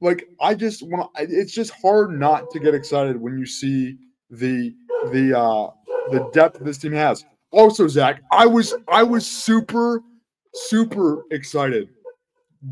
like, 0.00 0.26
I 0.40 0.54
just 0.54 0.82
want. 0.82 1.10
It's 1.18 1.52
just 1.52 1.72
hard 1.82 2.18
not 2.18 2.50
to 2.52 2.58
get 2.58 2.74
excited 2.74 3.20
when 3.20 3.38
you 3.38 3.46
see 3.46 3.96
the 4.30 4.74
the 5.12 5.38
uh 5.38 5.70
the 6.10 6.28
depth 6.32 6.58
this 6.60 6.78
team 6.78 6.92
has. 6.92 7.24
Also, 7.50 7.88
Zach, 7.88 8.22
I 8.32 8.46
was 8.46 8.74
I 8.88 9.02
was 9.02 9.26
super 9.26 10.02
super 10.54 11.24
excited. 11.30 11.88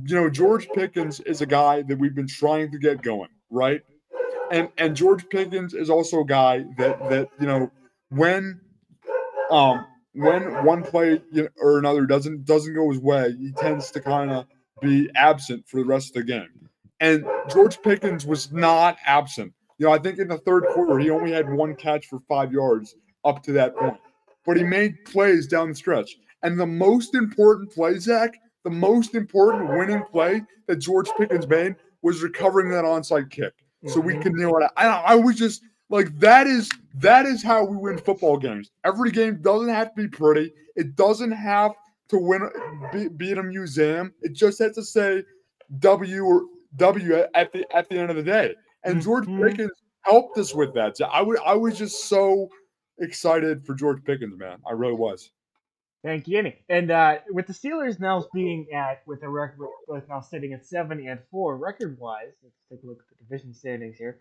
You 0.04 0.16
know, 0.16 0.30
George 0.30 0.68
Pickens 0.74 1.20
is 1.20 1.40
a 1.40 1.46
guy 1.46 1.82
that 1.82 1.98
we've 1.98 2.14
been 2.14 2.26
trying 2.26 2.70
to 2.72 2.78
get 2.78 3.02
going, 3.02 3.28
right? 3.50 3.80
And 4.50 4.68
and 4.78 4.96
George 4.96 5.28
Pickens 5.28 5.74
is 5.74 5.90
also 5.90 6.20
a 6.20 6.26
guy 6.26 6.64
that 6.78 6.98
that 7.10 7.28
you 7.40 7.46
know 7.46 7.70
when 8.10 8.60
um 9.50 9.86
when 10.12 10.64
one 10.64 10.82
play 10.82 11.20
or 11.60 11.78
another 11.78 12.06
doesn't 12.06 12.44
doesn't 12.44 12.74
go 12.74 12.90
his 12.90 13.00
way, 13.00 13.34
he 13.38 13.52
tends 13.52 13.90
to 13.92 14.00
kind 14.00 14.32
of 14.32 14.46
be 14.80 15.10
absent 15.14 15.68
for 15.68 15.78
the 15.78 15.86
rest 15.86 16.08
of 16.08 16.14
the 16.14 16.32
game. 16.32 16.68
And 17.00 17.26
George 17.50 17.80
Pickens 17.82 18.24
was 18.24 18.50
not 18.50 18.96
absent. 19.04 19.52
You 19.78 19.86
know, 19.86 19.92
I 19.92 19.98
think 19.98 20.18
in 20.18 20.28
the 20.28 20.38
third 20.38 20.64
quarter 20.72 20.98
he 20.98 21.10
only 21.10 21.32
had 21.32 21.50
one 21.52 21.76
catch 21.76 22.06
for 22.06 22.20
five 22.28 22.52
yards 22.52 22.96
up 23.24 23.42
to 23.42 23.52
that 23.52 23.76
point, 23.76 23.98
but 24.46 24.56
he 24.56 24.64
made 24.64 25.04
plays 25.04 25.46
down 25.46 25.68
the 25.68 25.74
stretch. 25.74 26.16
And 26.42 26.58
the 26.58 26.66
most 26.66 27.14
important 27.14 27.72
play, 27.72 27.98
Zach, 27.98 28.34
the 28.64 28.70
most 28.70 29.14
important 29.14 29.68
winning 29.68 30.02
play 30.10 30.42
that 30.66 30.76
George 30.76 31.08
Pickens 31.18 31.46
made 31.46 31.76
was 32.02 32.22
recovering 32.22 32.70
that 32.70 32.84
onside 32.84 33.30
kick, 33.30 33.52
so 33.86 34.00
we 34.00 34.14
mm-hmm. 34.14 34.22
can 34.22 34.36
nail 34.36 34.56
it. 34.58 34.70
I, 34.76 34.86
I 34.86 35.14
was 35.14 35.36
just 35.36 35.62
like 35.88 36.18
that 36.18 36.46
is 36.46 36.70
that 36.94 37.26
is 37.26 37.42
how 37.42 37.64
we 37.64 37.76
win 37.76 37.98
football 37.98 38.36
games. 38.36 38.70
Every 38.84 39.10
game 39.10 39.40
doesn't 39.42 39.68
have 39.68 39.94
to 39.94 40.02
be 40.02 40.08
pretty. 40.08 40.52
It 40.74 40.96
doesn't 40.96 41.32
have 41.32 41.72
to 42.08 42.18
win 42.18 42.48
be, 42.92 43.08
beat 43.08 43.38
a 43.38 43.42
museum. 43.42 44.12
It 44.22 44.32
just 44.32 44.58
has 44.58 44.74
to 44.74 44.82
say 44.82 45.22
W 45.78 46.24
or 46.24 46.44
W 46.76 47.24
at 47.34 47.52
the 47.52 47.64
at 47.74 47.88
the 47.88 47.98
end 47.98 48.10
of 48.10 48.16
the 48.16 48.22
day. 48.22 48.54
And 48.84 49.02
George 49.02 49.26
mm-hmm. 49.26 49.42
Pickens 49.42 49.72
helped 50.02 50.38
us 50.38 50.54
with 50.54 50.74
that. 50.74 50.96
So 50.96 51.06
I 51.06 51.20
would 51.22 51.38
I 51.44 51.54
was 51.54 51.78
just 51.78 52.04
so 52.04 52.48
excited 52.98 53.64
for 53.66 53.74
George 53.74 54.02
Pickens, 54.04 54.38
man. 54.38 54.58
I 54.66 54.72
really 54.72 54.94
was. 54.94 55.30
Thank 56.06 56.28
you, 56.28 56.36
Danny. 56.36 56.54
And 56.68 56.92
uh, 56.92 57.18
with 57.30 57.48
the 57.48 57.52
Steelers 57.52 57.98
now 57.98 58.24
being 58.32 58.68
at 58.72 59.02
with 59.06 59.24
a 59.24 59.28
record 59.28 59.58
with 59.88 60.08
now 60.08 60.20
sitting 60.20 60.52
at 60.52 60.64
seven 60.64 61.04
and 61.04 61.18
four 61.32 61.56
record 61.56 61.98
wise, 61.98 62.30
let's 62.44 62.54
take 62.70 62.84
a 62.84 62.86
look 62.86 63.00
at 63.00 63.18
the 63.18 63.24
division 63.24 63.52
standings 63.52 63.98
here. 63.98 64.16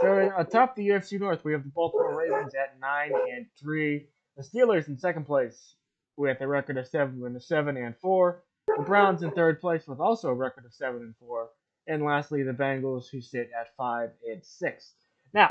So 0.00 0.32
atop 0.34 0.74
the 0.76 0.88
AFC 0.88 1.20
North, 1.20 1.44
we 1.44 1.52
have 1.52 1.62
the 1.62 1.68
Baltimore 1.68 2.16
Ravens 2.16 2.54
at 2.54 2.80
nine 2.80 3.12
and 3.30 3.44
three. 3.60 4.06
The 4.38 4.44
Steelers 4.44 4.88
in 4.88 4.96
second 4.96 5.26
place 5.26 5.74
with 6.16 6.40
a 6.40 6.48
record 6.48 6.78
of 6.78 6.88
seven 6.88 7.22
and 7.22 7.42
seven 7.42 7.76
and 7.76 7.94
four. 7.98 8.42
The 8.74 8.84
Browns 8.84 9.22
in 9.22 9.30
third 9.32 9.60
place 9.60 9.86
with 9.86 10.00
also 10.00 10.28
a 10.28 10.34
record 10.34 10.64
of 10.64 10.72
seven 10.72 11.02
and 11.02 11.14
four. 11.18 11.50
And 11.86 12.02
lastly, 12.02 12.44
the 12.44 12.52
Bengals 12.52 13.10
who 13.10 13.20
sit 13.20 13.50
at 13.60 13.76
five 13.76 14.08
and 14.26 14.42
six. 14.42 14.92
Now, 15.34 15.50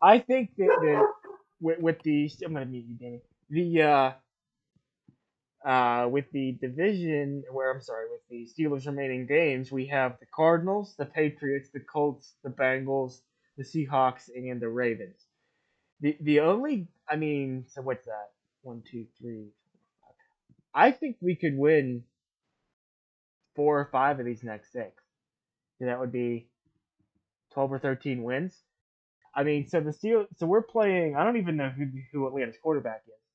I 0.00 0.20
think 0.20 0.56
that, 0.56 0.74
that 0.80 1.12
with, 1.60 1.80
with 1.80 2.02
the 2.02 2.30
I'm 2.46 2.54
gonna 2.54 2.64
meet 2.64 2.86
you, 2.86 2.94
Danny. 2.94 3.20
The 3.50 3.82
uh, 3.82 4.12
uh, 5.64 6.08
with 6.10 6.30
the 6.32 6.52
division, 6.60 7.44
where 7.50 7.72
I'm 7.72 7.80
sorry, 7.80 8.06
with 8.10 8.20
the 8.30 8.48
Steelers' 8.52 8.86
remaining 8.86 9.26
games, 9.26 9.72
we 9.72 9.86
have 9.86 10.18
the 10.20 10.26
Cardinals, 10.34 10.94
the 10.98 11.06
Patriots, 11.06 11.70
the 11.72 11.80
Colts, 11.80 12.34
the 12.44 12.50
Bengals, 12.50 13.20
the 13.56 13.64
Seahawks, 13.64 14.28
and 14.34 14.60
the 14.60 14.68
Ravens. 14.68 15.26
The 16.00 16.16
the 16.20 16.40
only, 16.40 16.88
I 17.08 17.16
mean, 17.16 17.64
so 17.68 17.82
what's 17.82 18.04
that? 18.06 18.30
One, 18.62 18.82
two, 18.90 19.06
three. 19.20 19.48
I 20.74 20.92
think 20.92 21.16
we 21.20 21.34
could 21.34 21.56
win 21.56 22.04
four 23.56 23.80
or 23.80 23.88
five 23.90 24.20
of 24.20 24.26
these 24.26 24.44
next 24.44 24.72
six. 24.72 25.02
that 25.80 25.98
would 25.98 26.12
be 26.12 26.48
twelve 27.52 27.72
or 27.72 27.78
thirteen 27.78 28.22
wins. 28.22 28.56
I 29.34 29.44
mean, 29.44 29.68
so 29.68 29.80
the 29.80 29.92
Steel, 29.92 30.26
so 30.36 30.46
we're 30.46 30.62
playing. 30.62 31.16
I 31.16 31.24
don't 31.24 31.36
even 31.38 31.56
know 31.56 31.70
who 31.70 31.86
who 32.12 32.26
Atlanta's 32.26 32.56
quarterback 32.62 33.02
is. 33.06 33.27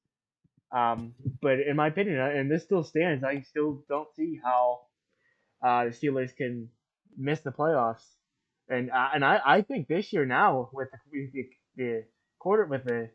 Um, 0.74 1.14
but 1.42 1.60
in 1.60 1.76
my 1.76 1.88
opinion, 1.88 2.20
uh, 2.20 2.26
and 2.26 2.50
this 2.50 2.64
still 2.64 2.84
stands, 2.84 3.24
I 3.24 3.42
still 3.42 3.84
don't 3.88 4.08
see 4.16 4.40
how 4.44 4.82
uh, 5.64 5.86
the 5.86 5.92
Steelers 5.92 6.36
can 6.36 6.70
miss 7.16 7.42
the 7.42 7.52
playoffs. 7.52 8.04
And 8.70 8.90
uh, 8.90 9.10
and 9.14 9.24
I, 9.24 9.40
I 9.46 9.62
think 9.62 9.88
this 9.88 10.12
year 10.12 10.26
now 10.26 10.70
with 10.74 10.88
the, 11.12 11.46
the, 11.76 12.04
quarter 12.40 12.66
with 12.66 12.86
the 12.86 13.10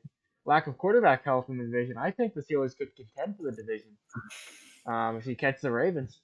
lack 0.44 0.66
of 0.68 0.78
quarterback 0.78 1.24
health 1.24 1.46
in 1.48 1.58
the 1.58 1.64
division, 1.64 1.96
I 1.98 2.12
think 2.12 2.34
the 2.34 2.42
Steelers 2.42 2.76
could 2.76 2.94
contend 2.94 3.36
for 3.36 3.50
the 3.50 3.56
division 3.56 3.90
um, 4.86 5.16
if 5.16 5.26
you 5.26 5.34
catch 5.34 5.60
the 5.60 5.72
Ravens. 5.72 6.20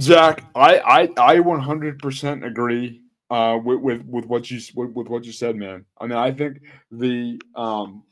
Zach, 0.00 0.44
I 0.54 0.78
I, 0.78 1.34
I 1.34 1.36
100% 1.36 2.46
agree 2.46 3.02
uh, 3.28 3.58
with, 3.62 3.80
with 3.80 4.04
with 4.06 4.24
what 4.24 4.50
you 4.50 4.60
with, 4.74 4.92
with 4.92 5.08
what 5.08 5.24
you 5.24 5.32
said, 5.32 5.56
man. 5.56 5.84
I 6.00 6.06
mean, 6.06 6.16
I 6.16 6.32
think 6.32 6.62
the 6.90 7.40
um 7.54 8.04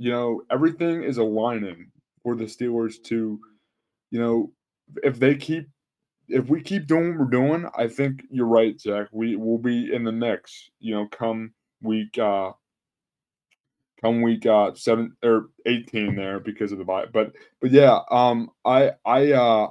you 0.00 0.10
know, 0.10 0.40
everything 0.50 1.02
is 1.02 1.18
aligning 1.18 1.92
for 2.22 2.34
the 2.34 2.44
Steelers 2.44 3.02
to, 3.02 3.38
you 4.10 4.18
know, 4.18 4.50
if 5.02 5.18
they 5.18 5.34
keep 5.34 5.68
if 6.26 6.48
we 6.48 6.62
keep 6.62 6.86
doing 6.86 7.10
what 7.10 7.18
we're 7.18 7.26
doing, 7.26 7.68
I 7.76 7.86
think 7.86 8.22
you're 8.30 8.46
right, 8.46 8.80
Zach. 8.80 9.08
We 9.12 9.36
will 9.36 9.58
be 9.58 9.92
in 9.92 10.04
the 10.04 10.10
mix, 10.12 10.70
you 10.78 10.94
know, 10.94 11.06
come 11.06 11.52
week 11.82 12.16
uh 12.18 12.52
come 14.00 14.22
week 14.22 14.46
uh 14.46 14.72
seven 14.74 15.14
or 15.22 15.50
eighteen 15.66 16.16
there 16.16 16.40
because 16.40 16.72
of 16.72 16.78
the 16.78 16.84
bye. 16.84 17.04
But 17.12 17.32
but 17.60 17.70
yeah, 17.70 17.98
um 18.10 18.48
I 18.64 18.92
I 19.04 19.32
uh 19.32 19.68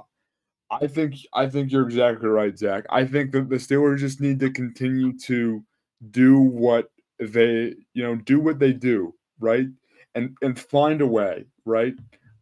I 0.70 0.86
think 0.86 1.16
I 1.34 1.48
think 1.48 1.72
you're 1.72 1.88
exactly 1.88 2.28
right, 2.28 2.56
Zach. 2.56 2.84
I 2.88 3.04
think 3.04 3.32
that 3.32 3.48
the 3.48 3.56
Steelers 3.56 3.98
just 3.98 4.20
need 4.20 4.38
to 4.38 4.50
continue 4.50 5.18
to 5.24 5.64
do 6.12 6.38
what 6.38 6.88
they 7.18 7.74
you 7.94 8.04
know 8.04 8.14
do 8.14 8.38
what 8.38 8.60
they 8.60 8.72
do, 8.72 9.12
right? 9.40 9.66
And 10.14 10.36
and 10.42 10.58
find 10.58 11.00
a 11.00 11.06
way, 11.06 11.46
right? 11.64 11.94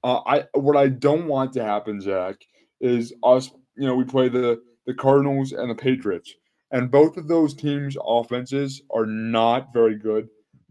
Uh, 0.04 0.20
I 0.26 0.44
what 0.54 0.76
I 0.76 0.88
don't 0.88 1.26
want 1.26 1.52
to 1.54 1.64
happen, 1.64 2.00
Zach, 2.00 2.36
is 2.80 3.12
us. 3.22 3.50
You 3.76 3.86
know, 3.86 3.94
we 3.94 4.04
play 4.04 4.28
the 4.28 4.62
the 4.86 4.94
Cardinals 4.94 5.52
and 5.52 5.70
the 5.70 5.74
Patriots, 5.74 6.34
and 6.70 6.90
both 6.90 7.16
of 7.16 7.28
those 7.28 7.54
teams' 7.54 7.96
offenses 8.04 8.82
are 8.90 9.06
not 9.06 9.72
very 9.72 9.96
good, 9.96 10.28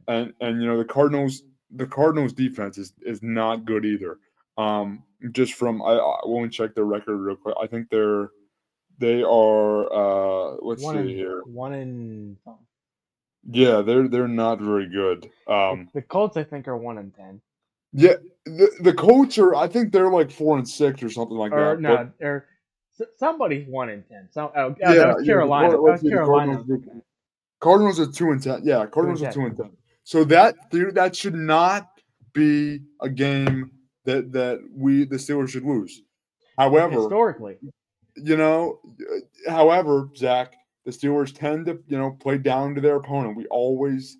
and 0.08 0.34
and 0.42 0.62
you 0.62 0.68
know 0.68 0.78
the 0.78 0.86
Cardinals 0.86 1.44
the 1.72 1.88
Cardinals 1.88 2.34
defense 2.34 2.78
is 2.78 2.94
is 3.02 3.22
not 3.22 3.66
good 3.66 3.86
either. 3.86 4.20
Um, 4.58 5.04
just 5.32 5.54
from 5.54 5.82
I, 5.82 5.94
I 5.94 6.20
won't 6.26 6.54
check 6.54 6.76
their 6.76 6.86
record 6.86 7.18
real 7.18 7.36
quick. 7.36 7.56
I 7.62 7.68
think 7.68 7.90
they're 7.90 8.30
they 9.00 9.22
are 9.22 9.94
uh 9.94 10.56
let's 10.62 10.82
one 10.82 10.96
see 10.96 11.12
in, 11.12 11.18
here 11.18 11.42
one 11.46 11.74
in 11.74 12.38
yeah, 13.50 13.82
they're 13.82 14.08
they're 14.08 14.28
not 14.28 14.60
very 14.60 14.88
good. 14.88 15.30
Um, 15.48 15.90
the 15.94 16.02
Colts, 16.02 16.38
I 16.38 16.44
think, 16.44 16.68
are 16.68 16.78
one 16.78 16.98
and 16.98 17.14
ten. 17.16 17.42
Yeah, 17.94 18.16
the 18.46 18.70
the 18.82 18.94
Colts 18.94 19.38
are. 19.38 19.56
I 19.56 19.68
think 19.68 19.92
they're 19.92 20.12
like 20.12 20.30
four 20.30 20.58
and 20.58 20.68
six 20.68 21.02
or 21.02 21.10
something 21.10 21.38
like 21.38 21.52
or, 21.52 21.76
that. 21.76 21.82
No, 21.82 22.10
but, 22.20 22.26
or 22.26 22.48
somebody's 23.18 23.68
one 23.68 23.90
and 23.90 24.08
ten. 24.08 24.28
So 24.32 24.52
oh, 24.56 24.76
yeah, 24.80 24.94
that 24.94 25.16
was 25.16 25.26
Carolina. 25.26 25.68
Yeah, 25.68 25.72
that 25.72 25.82
was 25.82 26.02
Carolina. 26.02 26.56
Cardinals, 26.58 27.04
Cardinals 27.60 28.00
are 28.00 28.12
two 28.12 28.32
and 28.32 28.44
ten. 28.44 28.62
Yeah, 28.64 28.86
Cardinals 28.86 29.24
are 29.24 29.32
two 29.32 29.46
and 29.46 29.56
ten. 29.56 29.72
So 30.04 30.24
that 30.26 30.56
that 30.72 31.16
should 31.16 31.36
not 31.36 31.90
be 32.34 32.82
a 33.02 33.10
game 33.10 33.72
that 34.06 34.32
that 34.34 34.60
we 34.74 35.06
the 35.06 35.16
Steelers 35.16 35.50
should 35.50 35.64
lose. 35.64 36.02
However, 36.58 37.00
historically, 37.00 37.58
you 38.16 38.36
know, 38.36 38.80
however, 39.48 40.10
Zach, 40.16 40.54
the 40.88 40.94
Steelers 40.94 41.38
tend 41.38 41.66
to, 41.66 41.78
you 41.90 41.98
know, 41.98 42.12
play 42.12 42.38
down 42.38 42.74
to 42.74 42.80
their 42.80 42.96
opponent. 42.96 43.36
We 43.36 43.46
always 43.48 44.18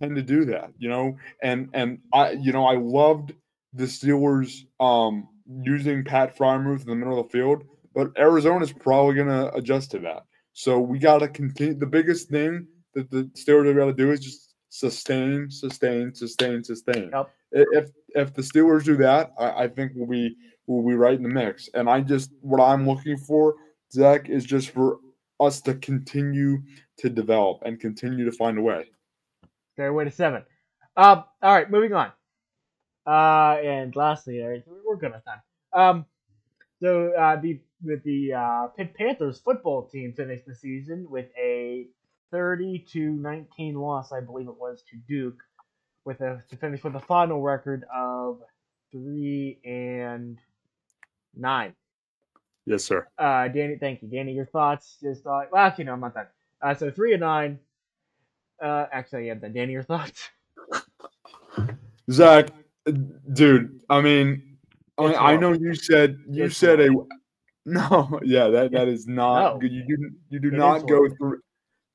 tend 0.00 0.16
to 0.16 0.22
do 0.22 0.44
that, 0.46 0.72
you 0.76 0.88
know. 0.88 1.16
And 1.40 1.70
and 1.72 2.00
I, 2.12 2.32
you 2.32 2.50
know, 2.52 2.66
I 2.66 2.76
loved 2.76 3.32
the 3.72 3.84
Steelers 3.84 4.64
um 4.80 5.28
using 5.62 6.02
Pat 6.04 6.36
Freiermuth 6.36 6.80
in 6.80 6.88
the 6.88 6.96
middle 6.96 7.20
of 7.20 7.26
the 7.26 7.30
field, 7.30 7.62
but 7.94 8.10
Arizona's 8.18 8.72
probably 8.72 9.14
going 9.14 9.28
to 9.28 9.54
adjust 9.54 9.92
to 9.92 10.00
that. 10.00 10.24
So 10.52 10.80
we 10.80 10.98
got 10.98 11.18
to 11.18 11.28
continue. 11.28 11.74
The 11.74 11.86
biggest 11.86 12.28
thing 12.28 12.66
that 12.94 13.08
the 13.08 13.30
Steelers 13.36 13.68
have 13.68 13.76
got 13.76 13.86
to 13.86 13.92
do 13.92 14.10
is 14.10 14.18
just 14.18 14.54
sustain, 14.68 15.48
sustain, 15.48 16.12
sustain, 16.12 16.64
sustain. 16.64 17.10
Yep. 17.12 17.30
If 17.52 17.90
if 18.16 18.34
the 18.34 18.42
Steelers 18.42 18.82
do 18.82 18.96
that, 18.96 19.30
I, 19.38 19.62
I 19.62 19.68
think 19.68 19.92
we'll 19.94 20.08
be 20.08 20.34
we'll 20.66 20.84
be 20.84 20.96
right 20.96 21.14
in 21.14 21.22
the 21.22 21.28
mix. 21.28 21.68
And 21.72 21.88
I 21.88 22.00
just 22.00 22.32
what 22.40 22.60
I'm 22.60 22.84
looking 22.84 23.16
for, 23.16 23.54
Zach, 23.92 24.28
is 24.28 24.44
just 24.44 24.70
for 24.70 24.98
us 25.40 25.60
to 25.62 25.74
continue 25.74 26.62
to 26.98 27.08
develop 27.08 27.62
and 27.64 27.80
continue 27.80 28.24
to 28.24 28.32
find 28.32 28.58
a 28.58 28.62
way. 28.62 28.90
way 29.78 30.04
to 30.04 30.10
seven. 30.10 30.42
Um, 30.96 31.24
all 31.42 31.54
right, 31.54 31.70
moving 31.70 31.94
on. 31.94 32.12
Uh, 33.06 33.58
and 33.64 33.96
lastly, 33.96 34.42
we're 34.84 34.96
good 34.96 35.12
on 35.12 35.22
time. 35.22 35.40
Um, 35.72 36.06
so 36.82 37.12
uh, 37.14 37.36
the 37.40 37.60
with 37.82 38.02
the 38.04 38.34
uh, 38.34 38.66
Pitt 38.76 38.94
Panthers 38.94 39.38
football 39.38 39.88
team 39.88 40.12
finished 40.12 40.46
the 40.46 40.54
season 40.54 41.06
with 41.08 41.26
a 41.38 41.86
30 42.30 42.86
to 42.92 43.10
19 43.12 43.74
loss, 43.74 44.12
I 44.12 44.20
believe 44.20 44.48
it 44.48 44.56
was, 44.58 44.82
to 44.90 44.96
Duke, 45.08 45.42
with 46.04 46.20
a 46.20 46.42
to 46.50 46.56
finish 46.56 46.84
with 46.84 46.94
a 46.94 47.00
final 47.00 47.40
record 47.40 47.84
of 47.94 48.40
three 48.92 49.58
and 49.64 50.38
nine. 51.34 51.74
Yes, 52.66 52.84
sir. 52.84 53.06
Uh, 53.18 53.48
Danny, 53.48 53.76
thank 53.78 54.02
you, 54.02 54.08
Danny. 54.08 54.32
Your 54.32 54.46
thoughts? 54.46 54.96
Just 55.02 55.26
uh, 55.26 55.42
well, 55.50 55.66
actually, 55.66 55.84
no, 55.84 55.94
I'm 55.94 56.00
not 56.00 56.14
done. 56.14 56.26
Uh, 56.62 56.74
so 56.74 56.90
three 56.90 57.12
and 57.12 57.20
nine. 57.20 57.58
Uh, 58.62 58.86
actually, 58.92 59.26
yeah, 59.28 59.34
then 59.34 59.52
Danny, 59.52 59.72
your 59.72 59.82
thoughts? 59.82 60.28
Zach, 62.10 62.50
dude, 63.32 63.80
I 63.88 64.00
mean, 64.00 64.58
I, 64.98 65.04
It's 65.04 65.18
I 65.18 65.36
know 65.36 65.52
you 65.52 65.74
said 65.74 66.18
you 66.28 66.44
It's 66.44 66.56
said 66.56 66.80
a 66.80 66.90
no, 67.66 68.20
yeah, 68.22 68.48
that 68.48 68.72
that 68.72 68.88
is 68.88 69.06
not 69.06 69.54
No. 69.54 69.58
good. 69.58 69.72
You 69.72 69.84
do 69.96 70.10
you 70.28 70.38
do 70.40 70.48
It 70.48 70.54
not 70.54 70.86
go 70.86 71.08
through 71.08 71.40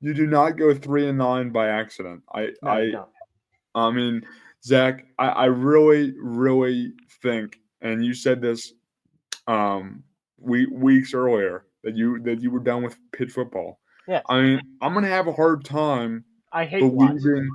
you 0.02 0.14
do 0.14 0.28
not 0.28 0.52
go 0.58 0.74
three 0.74 1.08
and 1.08 1.18
nine 1.18 1.52
by 1.52 1.68
accident. 1.68 2.24
I 2.34 2.50
No, 2.62 2.70
I 2.70 2.86
no. 2.92 3.08
I 3.74 3.92
mean, 3.92 4.26
Zach, 4.64 5.06
I, 5.20 5.28
I 5.28 5.46
really, 5.46 6.14
really 6.18 6.94
think, 7.22 7.60
and 7.82 8.06
you 8.06 8.14
said 8.14 8.42
this 8.42 8.74
um 9.48 10.04
we 10.38 10.66
weeks 10.68 11.14
earlier 11.14 11.66
that 11.84 11.96
you 11.96 12.20
that 12.24 12.42
you 12.42 12.52
were 12.52 12.60
done 12.60 12.84
with 12.84 12.98
Pitt 13.12 13.32
football. 13.32 13.80
Yeah, 14.08 14.22
I 14.30 14.42
mean, 14.42 14.62
I'm 14.82 14.94
gonna 14.94 15.08
have 15.08 15.28
a 15.28 15.34
hard 15.34 15.66
time 15.66 16.26
I 16.52 16.66
hate 16.66 16.80
believing. 16.80 17.50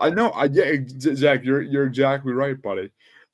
I 0.00 0.10
know. 0.10 0.30
I 0.30 0.44
yeah, 0.46 0.74
Zach, 0.98 1.44
you're 1.44 1.62
you're 1.62 1.86
exactly 1.86 2.32
right, 2.32 2.60
buddy. 2.60 2.90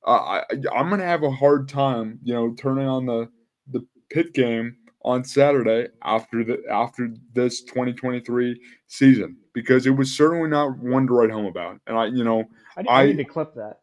Uh, 0.07 0.11
I 0.11 0.39
I- 0.39 0.77
I'm 0.79 0.91
gonna 0.91 1.05
have 1.05 1.23
a 1.23 1.31
hard 1.31 1.69
time, 1.69 2.19
you 2.23 2.35
know, 2.35 2.55
turning 2.55 2.87
on 2.87 3.07
the 3.07 3.29
the 3.71 3.87
Pitt 4.11 4.35
game 4.35 4.77
on 5.03 5.25
Saturday 5.25 5.89
after 6.03 6.45
the 6.45 6.63
after 6.71 7.15
this 7.33 7.63
2023 7.63 8.61
season 8.89 9.37
because 9.55 9.87
it 9.87 9.91
was 9.91 10.15
certainly 10.17 10.49
not 10.49 10.79
one 10.79 11.07
to 11.07 11.13
write 11.13 11.31
home 11.31 11.47
about. 11.47 11.81
And 11.87 11.97
I, 11.97 12.07
you 12.07 12.25
know, 12.25 12.45
I, 12.77 12.85
I 12.89 13.07
need 13.07 13.17
to 13.19 13.25
clip 13.25 13.55
that. 13.55 13.81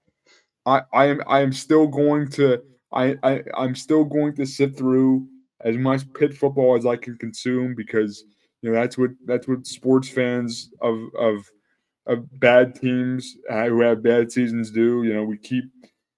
I 0.65 0.81
I 0.93 1.05
am 1.05 1.21
I 1.27 1.41
am 1.41 1.53
still 1.53 1.87
going 1.87 2.29
to 2.31 2.61
I 2.95 3.15
I 3.23 3.43
I'm 3.57 3.75
still 3.75 4.03
going 4.03 4.35
to 4.35 4.45
sit 4.45 4.77
through 4.77 5.27
as 5.61 5.77
much 5.77 6.01
Pitt 6.13 6.33
football 6.33 6.77
as 6.77 6.85
I 6.85 6.95
can 6.95 7.17
consume 7.17 7.75
because 7.75 8.23
you 8.61 8.71
know 8.71 8.75
that's 8.75 8.97
what 8.97 9.11
that's 9.25 9.47
what 9.47 9.67
sports 9.67 10.09
fans 10.09 10.69
of 10.81 10.97
of 11.17 11.45
of 12.07 12.39
bad 12.39 12.75
teams 12.75 13.35
who 13.49 13.81
have 13.81 14.03
bad 14.03 14.31
seasons 14.31 14.71
do. 14.71 15.03
You 15.03 15.13
know, 15.13 15.23
we 15.23 15.37
keep 15.37 15.65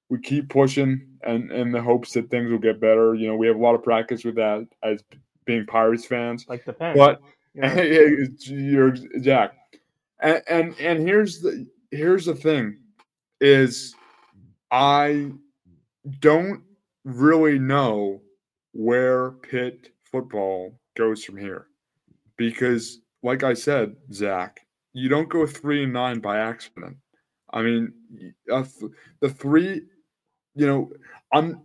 we 0.10 0.20
keep 0.20 0.50
pushing 0.50 1.02
and 1.24 1.52
in 1.52 1.72
the 1.72 1.82
hopes 1.82 2.14
that 2.14 2.30
things 2.30 2.50
will 2.50 2.60
get 2.60 2.80
better. 2.80 3.16
You 3.16 3.28
know, 3.28 3.36
we 3.36 3.48
have 3.48 3.56
a 3.58 3.62
lot 3.62 3.76
of 3.76 3.84
practice 3.84 4.24
with 4.24 4.36
that 4.36 4.68
as 4.84 5.04
being 5.46 5.66
Pirates 5.66 6.06
fans. 6.06 6.46
Like 6.48 6.66
the 6.66 6.74
pen. 6.74 6.96
But 6.96 7.22
know, 7.56 7.74
you're 8.46 8.92
Jack. 9.22 9.54
And, 10.20 10.42
and 10.48 10.80
and 10.80 11.00
here's 11.08 11.42
the 11.42 11.68
here's 11.92 12.26
the 12.26 12.36
thing 12.36 12.78
is 13.40 13.96
I 14.72 15.32
don't 16.20 16.64
really 17.08 17.58
know 17.58 18.22
where 18.74 19.32
Pitt 19.32 19.94
football 20.04 20.78
goes 20.98 21.24
from 21.24 21.38
here. 21.38 21.68
Because 22.38 23.00
like 23.24 23.44
I 23.44 23.54
said, 23.54 23.96
Zach, 24.14 24.60
you 24.94 25.10
don't 25.10 25.30
go 25.30 25.48
three 25.48 25.84
and 25.84 25.94
nine 25.94 26.20
by 26.20 26.38
accident. 26.38 26.98
I 27.52 27.62
mean, 27.62 27.94
uh, 28.52 28.66
the 29.22 29.30
three, 29.30 29.82
you 30.54 30.68
know, 30.68 30.92
I'm 31.34 31.62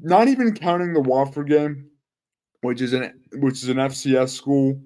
not 0.00 0.28
even 0.28 0.54
counting 0.54 0.92
the 0.92 1.00
Wofford 1.00 1.48
game, 1.48 1.88
which 2.62 2.80
is 2.80 2.92
an 2.92 3.20
which 3.34 3.62
is 3.62 3.68
an 3.68 3.76
FCS 3.76 4.30
school. 4.30 4.80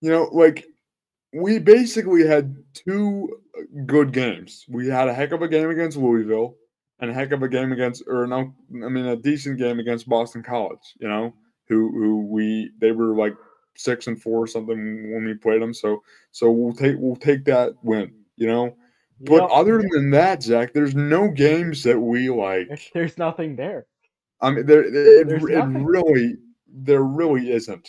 You 0.00 0.10
know, 0.10 0.28
like 0.32 0.64
we 1.34 1.58
basically 1.58 2.24
had 2.26 2.56
two 2.72 3.28
good 3.84 4.12
games. 4.12 4.64
We 4.68 4.86
had 4.86 5.08
a 5.08 5.14
heck 5.14 5.32
of 5.32 5.42
a 5.42 5.48
game 5.48 5.70
against 5.70 5.96
Louisville 5.96 6.54
and 7.00 7.10
a 7.10 7.14
heck 7.14 7.32
of 7.32 7.42
a 7.42 7.48
game 7.48 7.72
against, 7.72 8.02
or 8.06 8.26
no, 8.26 8.52
I 8.84 8.88
mean 8.88 9.06
a 9.06 9.16
decent 9.16 9.58
game 9.58 9.78
against 9.78 10.08
Boston 10.08 10.42
College. 10.42 10.94
You 11.00 11.08
know, 11.08 11.34
who 11.68 11.90
who 11.92 12.26
we 12.26 12.70
they 12.80 12.92
were 12.92 13.14
like 13.14 13.34
six 13.76 14.06
and 14.06 14.20
four 14.20 14.42
or 14.42 14.46
something 14.46 15.12
when 15.12 15.24
we 15.24 15.34
played 15.34 15.62
them. 15.62 15.74
So 15.74 16.02
so 16.32 16.50
we'll 16.50 16.74
take 16.74 16.96
we'll 16.98 17.16
take 17.16 17.44
that 17.44 17.74
win. 17.82 18.12
You 18.36 18.46
know, 18.46 18.76
but 19.20 19.42
yep, 19.42 19.50
other 19.52 19.82
than 19.92 20.10
that, 20.10 20.42
Zach, 20.42 20.72
there's 20.72 20.94
no 20.94 21.28
games 21.28 21.82
that 21.82 21.98
we 21.98 22.30
like. 22.30 22.68
there's- 22.94 23.18
nothing 23.18 23.56
there. 23.56 23.86
I 24.40 24.50
mean, 24.50 24.66
there 24.66 24.84
it, 24.84 25.28
it 25.28 25.42
really 25.42 26.36
there 26.72 27.02
really 27.02 27.50
isn't, 27.50 27.88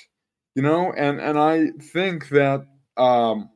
you 0.56 0.64
know. 0.64 0.92
And 0.92 1.20
and 1.20 1.38
I 1.38 1.68
think 1.94 2.30
that 2.30 2.66
um, 2.98 3.50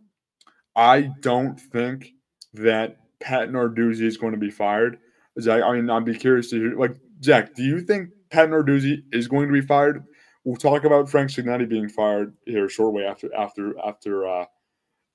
I 0.76 1.10
don't 1.22 1.60
think 1.60 2.10
that 2.54 2.98
Pat 3.20 3.50
Narduzzi 3.50 4.02
is 4.02 4.18
going 4.18 4.34
to 4.34 4.40
be 4.40 4.52
fired. 4.52 5.00
Zach, 5.40 5.64
I 5.64 5.74
mean, 5.74 5.90
I'd 5.90 6.06
be 6.06 6.16
curious 6.16 6.50
to 6.52 6.58
hear. 6.58 6.78
Like, 6.78 6.96
Zach, 7.24 7.56
do 7.56 7.64
you 7.64 7.82
think 7.82 8.10
Pat 8.30 8.50
Narduzzi 8.50 9.04
is 9.12 9.28
going 9.28 9.48
to 9.48 9.54
be 9.54 9.62
fired? 9.62 10.04
We'll 10.44 10.58
talk 10.58 10.84
about 10.84 11.10
Frank 11.10 11.32
Cignetti 11.32 11.68
being 11.68 11.90
fired 11.90 12.36
here 12.46 12.68
shortly 12.70 13.04
after 13.04 13.34
after 13.34 13.74
after 13.80 14.28
uh, 14.28 14.46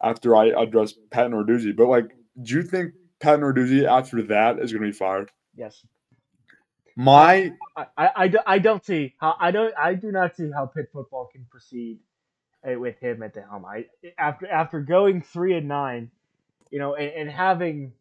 after 0.03 0.35
I 0.35 0.47
address 0.47 0.95
Pat 1.11 1.31
Narduzzi. 1.31 1.77
But 1.77 1.89
like, 1.89 2.11
do 2.43 2.55
you 2.55 2.63
think 2.63 2.95
Pat 3.21 3.41
Narduzzi 3.41 3.87
after 3.87 4.23
that 4.23 4.59
is 4.59 4.73
going 4.73 4.83
to 4.85 4.89
be 4.89 4.97
fired? 4.97 5.31
Yes. 5.55 5.85
My 6.97 7.53
I, 7.77 7.87
I, 7.97 8.09
I, 8.17 8.33
I 8.47 8.59
don't 8.59 8.85
see 8.85 9.15
how 9.21 9.37
I 9.39 9.53
don't 9.53 9.73
I 9.79 9.95
do 9.95 10.11
not 10.11 10.35
see 10.35 10.51
how 10.53 10.67
Pitt 10.67 10.89
football 10.93 11.29
can 11.31 11.47
proceed 11.49 12.01
uh, 12.67 12.79
with 12.79 12.99
him 12.99 13.23
at 13.23 13.35
the 13.35 13.43
helm. 13.43 13.65
I 13.65 13.87
after 14.19 14.49
after 14.49 14.81
going 14.81 15.23
three 15.23 15.55
and 15.55 15.69
nine, 15.69 16.11
you 16.71 16.81
know, 16.81 16.97
and, 16.97 17.13
and 17.13 17.31
having, 17.31 17.93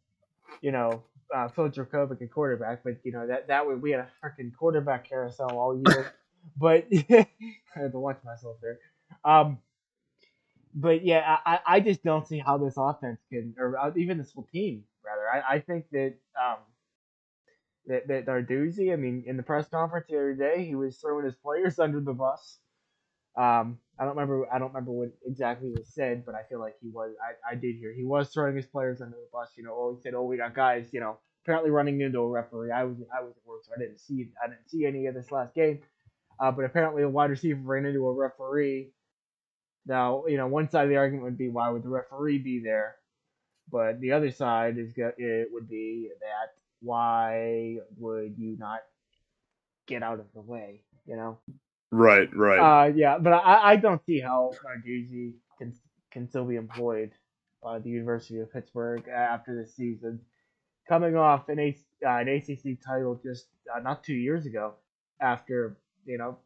you 0.62 0.72
know, 0.72 1.04
uh, 1.34 1.48
Phil 1.50 1.70
Jurkovec 1.70 2.22
at 2.22 2.32
quarterback, 2.32 2.84
but 2.84 2.98
you 3.04 3.12
know 3.12 3.28
that 3.28 3.48
that 3.48 3.68
way 3.68 3.76
we 3.76 3.92
had 3.92 4.02
a 4.02 4.08
freaking 4.24 4.52
quarterback 4.56 5.10
carousel 5.10 5.58
all 5.58 5.82
year. 5.86 6.14
but 6.58 6.88
I 6.94 7.28
had 7.74 7.92
to 7.92 8.00
watch 8.00 8.20
myself 8.24 8.58
there. 8.62 8.80
Um, 9.24 9.60
but 10.74 11.04
yeah, 11.04 11.38
I, 11.46 11.60
I 11.66 11.80
just 11.80 12.04
don't 12.04 12.28
see 12.28 12.38
how 12.40 12.58
this 12.58 12.76
offense 12.78 13.20
can, 13.32 13.56
or 13.58 13.78
uh, 13.78 13.92
even 13.96 14.18
this 14.18 14.32
whole 14.32 14.48
team, 14.52 14.84
rather. 15.04 15.28
I, 15.28 15.56
I 15.56 15.60
think 15.60 15.86
that 15.92 16.14
um, 16.40 16.58
that 17.88 18.08
that 18.08 18.26
Narduzzi, 18.26 18.94
I 18.94 18.96
mean, 18.96 19.24
in 19.26 19.38
the 19.38 19.44
press 19.44 19.68
conference 19.68 20.06
the 20.10 20.18
other 20.18 20.34
day, 20.34 20.66
he 20.66 20.76
was 20.76 20.98
throwing 20.98 21.26
his 21.26 21.36
players 21.36 21.80
under 21.80 22.00
the 22.00 22.14
bus. 22.14 22.60
Um, 23.38 23.78
I 24.00 24.06
don't 24.06 24.16
remember. 24.16 24.48
I 24.52 24.60
don't 24.60 24.70
remember 24.70 24.92
what 24.92 25.10
exactly 25.26 25.70
was 25.70 25.88
said, 25.94 26.26
but 26.26 26.36
I 26.36 26.44
feel 26.50 26.60
like 26.60 26.76
he 26.82 26.90
was. 26.90 27.14
I, 27.22 27.54
I 27.54 27.56
did 27.56 27.78
hear 27.78 27.94
he 27.94 28.04
was 28.04 28.30
throwing 28.30 28.56
his 28.56 28.66
players 28.66 29.02
under 29.02 29.16
the 29.16 29.28
bus. 29.32 29.50
You 29.56 29.64
know, 29.64 29.74
oh, 29.74 29.96
he 29.96 30.02
said, 30.02 30.14
"Oh, 30.16 30.24
we 30.24 30.38
got 30.38 30.56
guys." 30.56 30.90
You 30.92 31.00
know, 31.00 31.18
apparently 31.44 31.72
running 31.72 32.02
into 32.02 32.20
a 32.20 32.28
referee. 32.28 32.72
I 32.72 32.84
was 32.84 32.98
I 33.16 33.22
was 33.22 33.34
at 33.36 33.48
work, 33.48 33.64
so 33.64 33.72
I 33.76 33.80
didn't 33.80 34.00
see 34.00 34.30
I 34.44 34.48
didn't 34.48 34.70
see 34.70 34.86
any 34.86 35.06
of 35.08 35.16
this 35.16 35.32
last 35.32 35.54
game. 35.56 35.82
Uh, 36.40 36.52
but 36.52 36.66
apparently, 36.66 37.04
a 37.04 37.10
wide 37.10 37.30
receiver 37.30 37.60
ran 37.64 37.86
into 37.86 38.08
a 38.08 38.14
referee. 38.14 38.90
Now, 39.86 40.26
you 40.28 40.38
know, 40.38 40.48
one 40.48 40.70
side 40.70 40.84
of 40.84 40.90
the 40.90 40.98
argument 40.98 41.24
would 41.24 41.38
be 41.38 41.50
why 41.50 41.70
would 41.70 41.84
the 41.84 41.90
referee 41.90 42.40
be 42.40 42.60
there, 42.60 42.96
but 43.72 44.00
the 44.02 44.12
other 44.12 44.32
side 44.32 44.78
is 44.78 44.94
it 44.98 45.48
would 45.52 45.70
be 45.70 46.10
that 46.20 46.54
why 46.82 47.78
would 47.98 48.36
you 48.38 48.58
not 48.60 48.82
get 49.88 50.04
out 50.04 50.20
of 50.20 50.26
the 50.34 50.42
way? 50.42 50.82
You 51.06 51.16
know. 51.16 51.38
Right, 51.92 52.30
right. 52.36 52.60
Uh, 52.60 52.94
yeah, 52.94 53.18
but 53.18 53.34
I, 53.34 53.72
I 53.72 53.76
don't 53.76 54.02
see 54.06 54.20
how 54.20 54.52
Narduzzi 54.66 55.34
can 55.58 55.74
can 56.12 56.30
still 56.30 56.46
be 56.46 56.56
employed 56.56 57.12
by 57.64 57.80
the 57.80 57.90
University 57.90 58.40
of 58.40 58.52
Pittsburgh 58.52 59.08
after 59.08 59.56
this 59.56 59.76
season, 59.76 60.20
coming 60.88 61.16
off 61.16 61.50
an, 61.50 61.60
A, 61.60 61.78
uh, 62.06 62.18
an 62.18 62.28
ACC 62.30 62.80
title 62.86 63.20
just 63.24 63.48
uh, 63.76 63.80
not 63.80 64.04
two 64.04 64.14
years 64.14 64.46
ago, 64.46 64.74
after 65.22 65.78
you 66.06 66.18
know, 66.18 66.38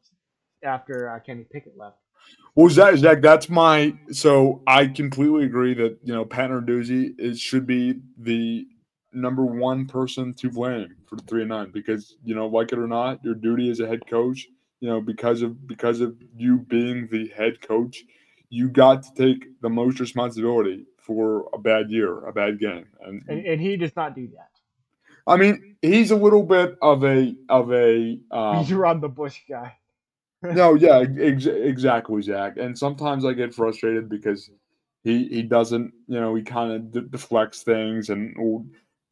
after 0.64 1.10
uh, 1.10 1.20
Kenny 1.20 1.46
Pickett 1.52 1.78
left. 1.78 1.98
Well, 2.56 2.70
Zach, 2.70 2.98
Zach, 2.98 3.22
that's 3.22 3.50
my. 3.50 3.94
So 4.12 4.62
I 4.68 4.88
completely 4.88 5.46
agree 5.46 5.74
that 5.76 5.98
you 6.04 6.14
know 6.14 6.26
Pat 6.26 6.50
Narduzzi 6.50 7.20
is 7.20 7.40
should 7.40 7.66
be 7.66 8.00
the 8.18 8.66
number 9.14 9.46
one 9.46 9.86
person 9.86 10.34
to 10.34 10.50
blame 10.50 10.96
for 11.08 11.16
the 11.16 11.24
three 11.24 11.42
and 11.42 11.50
nine 11.50 11.72
because 11.72 12.16
you 12.24 12.36
know, 12.36 12.48
like 12.48 12.72
it 12.72 12.80
or 12.80 12.88
not, 12.88 13.24
your 13.24 13.36
duty 13.36 13.70
as 13.70 13.80
a 13.80 13.88
head 13.88 14.02
coach, 14.10 14.48
you 14.82 14.90
know, 14.90 15.00
because 15.00 15.42
of 15.42 15.66
because 15.66 16.02
of 16.02 16.16
you 16.36 16.58
being 16.58 17.08
the 17.10 17.30
head 17.30 17.62
coach, 17.62 18.04
you 18.50 18.68
got 18.68 19.04
to 19.04 19.14
take 19.14 19.62
the 19.62 19.70
most 19.70 20.00
responsibility 20.00 20.86
for 20.98 21.48
a 21.54 21.58
bad 21.58 21.90
year, 21.90 22.26
a 22.26 22.34
bad 22.34 22.60
game, 22.60 22.86
and, 23.02 23.24
And, 23.28 23.46
and 23.46 23.62
he 23.62 23.78
does 23.78 23.96
not 23.96 24.16
do 24.16 24.28
that. 24.36 24.50
I 25.28 25.38
mean, 25.38 25.78
he's 25.82 26.12
a 26.12 26.16
little 26.16 26.44
bit 26.44 26.78
of 26.82 27.04
a 27.06 27.36
of 27.48 27.72
a. 27.72 28.20
Um, 28.32 28.58
He's 28.58 28.72
around 28.72 29.02
the 29.02 29.10
bush 29.10 29.40
guy. 29.48 29.78
no, 30.42 30.74
yeah, 30.74 31.06
ex- 31.20 31.46
exactly, 31.46 32.22
Zach. 32.24 32.58
And 32.58 32.76
sometimes 32.78 33.24
I 33.24 33.34
get 33.34 33.54
frustrated 33.54 34.10
because, 34.10 34.50
He 35.04 35.28
he 35.28 35.44
doesn't, 35.44 35.94
you 36.08 36.20
know, 36.20 36.34
he 36.36 36.42
kind 36.42 36.72
of 36.74 36.92
de- 36.92 37.02
deflects 37.02 37.62
things, 37.62 38.10
and 38.10 38.36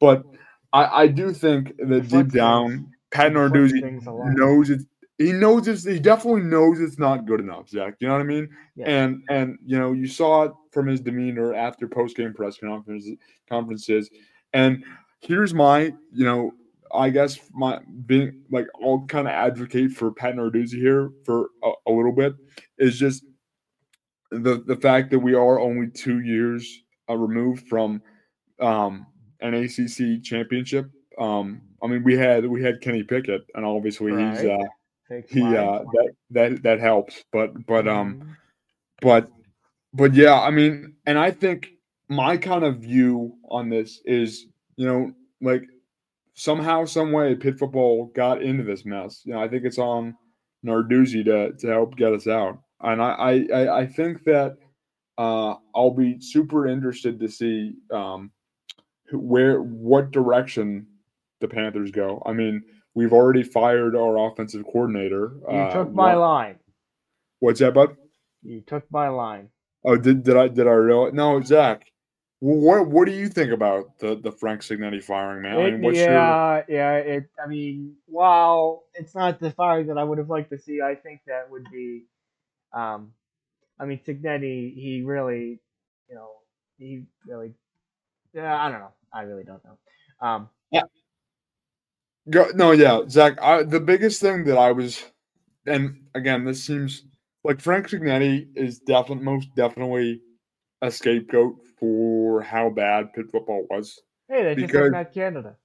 but 0.00 0.24
I 0.72 1.02
I 1.02 1.06
do 1.06 1.32
think 1.32 1.76
that 1.78 2.08
deep 2.08 2.32
down. 2.32 2.92
Pat 3.12 3.32
Narduzzi 3.32 3.80
things 3.80 4.06
a 4.06 4.12
lot. 4.12 4.32
knows 4.36 4.70
it. 4.70 4.80
He 5.20 5.32
knows 5.32 5.68
it's. 5.68 5.84
He 5.84 5.98
definitely 5.98 6.44
knows 6.44 6.80
it's 6.80 6.98
not 6.98 7.26
good 7.26 7.40
enough, 7.40 7.68
Zach. 7.68 7.96
You 7.98 8.08
know 8.08 8.14
what 8.14 8.22
I 8.22 8.24
mean? 8.24 8.48
Yeah. 8.74 8.86
And 8.86 9.22
and 9.28 9.58
you 9.66 9.78
know 9.78 9.92
you 9.92 10.06
saw 10.06 10.44
it 10.44 10.52
from 10.72 10.86
his 10.86 11.02
demeanor 11.02 11.52
after 11.52 11.86
post 11.86 12.16
game 12.16 12.32
press 12.32 12.56
conferences 12.56 13.18
conferences. 13.46 14.08
And 14.54 14.82
here's 15.20 15.52
my, 15.52 15.92
you 16.10 16.24
know, 16.24 16.52
I 16.94 17.10
guess 17.10 17.38
my 17.52 17.80
being 18.06 18.44
like 18.50 18.66
I'll 18.82 19.04
kind 19.08 19.28
of 19.28 19.34
advocate 19.34 19.90
for 19.90 20.10
Pat 20.10 20.36
Narduzzi 20.36 20.76
here 20.76 21.10
for 21.26 21.50
a, 21.62 21.72
a 21.86 21.92
little 21.92 22.12
bit 22.12 22.32
is 22.78 22.98
just 22.98 23.22
the 24.30 24.64
the 24.66 24.76
fact 24.76 25.10
that 25.10 25.18
we 25.18 25.34
are 25.34 25.60
only 25.60 25.88
two 25.90 26.20
years 26.20 26.82
uh, 27.10 27.14
removed 27.14 27.68
from 27.68 28.00
um, 28.58 29.04
an 29.40 29.52
ACC 29.52 30.22
championship. 30.22 30.90
Um, 31.18 31.60
I 31.82 31.88
mean, 31.88 32.04
we 32.04 32.16
had 32.16 32.46
we 32.46 32.62
had 32.62 32.80
Kenny 32.80 33.02
Pickett, 33.02 33.42
and 33.54 33.66
obviously 33.66 34.12
he's 34.12 34.46
uh, 34.46 34.64
Fake 35.10 35.28
he 35.28 35.42
uh, 35.42 35.80
that 35.92 36.12
that 36.30 36.62
that 36.62 36.80
helps. 36.80 37.24
But 37.32 37.66
but 37.66 37.86
um 37.88 38.14
Mhm. 38.14 38.36
but 39.02 39.28
but 39.92 40.14
yeah, 40.14 40.40
I 40.40 40.50
mean, 40.50 40.94
and 41.04 41.18
I 41.18 41.32
think 41.32 41.68
my 42.08 42.36
kind 42.36 42.64
of 42.64 42.78
view 42.78 43.34
on 43.50 43.68
this 43.68 44.00
is, 44.04 44.46
you 44.76 44.86
know, 44.86 45.12
like 45.40 45.64
somehow, 46.34 46.84
some 46.84 47.10
way, 47.12 47.34
Pitt 47.34 47.58
football 47.58 48.06
got 48.14 48.40
into 48.42 48.62
this 48.62 48.84
mess. 48.86 49.22
You 49.24 49.32
know, 49.34 49.40
I 49.42 49.48
think 49.48 49.64
it's 49.64 49.78
on 49.78 50.16
Narduzzi 50.64 51.24
to 51.24 51.52
to 51.58 51.66
help 51.66 51.96
get 51.96 52.12
us 52.12 52.28
out, 52.28 52.60
and 52.82 53.02
I 53.02 53.10
I 53.10 53.32
I- 53.52 53.78
I 53.80 53.86
think 53.86 54.22
that 54.24 54.56
uh, 55.18 55.56
I'll 55.74 55.90
be 55.90 56.20
super 56.20 56.68
interested 56.68 57.18
to 57.20 57.28
see 57.28 57.74
um, 57.92 58.30
where 59.12 59.60
what 59.60 60.12
direction 60.12 60.86
the 61.40 61.48
Panthers 61.48 61.90
go. 61.90 62.22
I 62.24 62.32
mean, 62.32 62.62
we've 63.00 63.12
already 63.14 63.42
fired 63.42 63.96
our 63.96 64.28
offensive 64.28 64.64
coordinator. 64.64 65.32
You 65.50 65.56
uh, 65.56 65.72
took 65.72 65.92
my 65.92 66.14
what- 66.14 66.20
line. 66.20 66.56
What's 67.38 67.60
that, 67.60 67.72
bud? 67.72 67.96
You 68.42 68.60
took 68.60 68.84
my 68.90 69.08
line. 69.08 69.48
Oh, 69.84 69.96
did 69.96 70.22
did 70.24 70.36
I 70.36 70.48
did 70.48 70.66
I 70.66 70.72
really? 70.72 71.12
No, 71.12 71.40
Zach. 71.42 71.86
What 72.40 72.86
what 72.86 73.06
do 73.06 73.12
you 73.12 73.28
think 73.28 73.50
about 73.52 73.98
the 73.98 74.14
the 74.16 74.32
Frank 74.32 74.60
Cignetti 74.60 75.02
firing, 75.02 75.42
man? 75.42 75.58
I 75.58 75.70
mean, 75.70 75.82
what's 75.82 75.98
your 75.98 76.10
yeah, 76.10 76.62
yeah. 76.68 76.94
It. 76.96 77.30
I 77.42 77.46
mean, 77.48 77.96
while 78.06 78.84
it's 78.94 79.14
not 79.14 79.40
the 79.40 79.50
firing 79.52 79.86
that 79.86 79.98
I 79.98 80.04
would 80.04 80.18
have 80.18 80.28
liked 80.28 80.50
to 80.50 80.58
see, 80.58 80.80
I 80.82 80.94
think 80.94 81.20
that 81.26 81.50
would 81.50 81.64
be. 81.72 82.04
Um, 82.74 83.12
I 83.78 83.86
mean, 83.86 84.00
Cignetti, 84.06 84.74
he 84.74 85.02
really, 85.04 85.60
you 86.08 86.14
know, 86.14 86.30
he 86.78 87.04
really. 87.26 87.52
Yeah, 88.34 88.54
I 88.54 88.70
don't 88.70 88.80
know. 88.80 88.92
I 89.12 89.22
really 89.22 89.44
don't 89.44 89.62
know. 89.64 90.26
Um, 90.26 90.48
Go, 92.28 92.48
no, 92.54 92.72
yeah, 92.72 93.00
Zach. 93.08 93.40
I, 93.40 93.62
the 93.62 93.80
biggest 93.80 94.20
thing 94.20 94.44
that 94.44 94.58
I 94.58 94.72
was, 94.72 95.02
and 95.66 96.02
again, 96.14 96.44
this 96.44 96.62
seems 96.64 97.04
like 97.44 97.60
Frank 97.60 97.88
Cignetti 97.88 98.48
is 98.54 98.78
definitely 98.80 99.24
most 99.24 99.48
definitely 99.56 100.20
a 100.82 100.90
scapegoat 100.90 101.56
for 101.78 102.42
how 102.42 102.68
bad 102.70 103.12
Pitt 103.14 103.30
football 103.30 103.66
was. 103.70 103.98
hey, 104.28 104.54
just 104.54 104.66
Because- 104.66 104.82
like 104.82 104.92
Matt 104.92 105.14
Canada. 105.14 105.56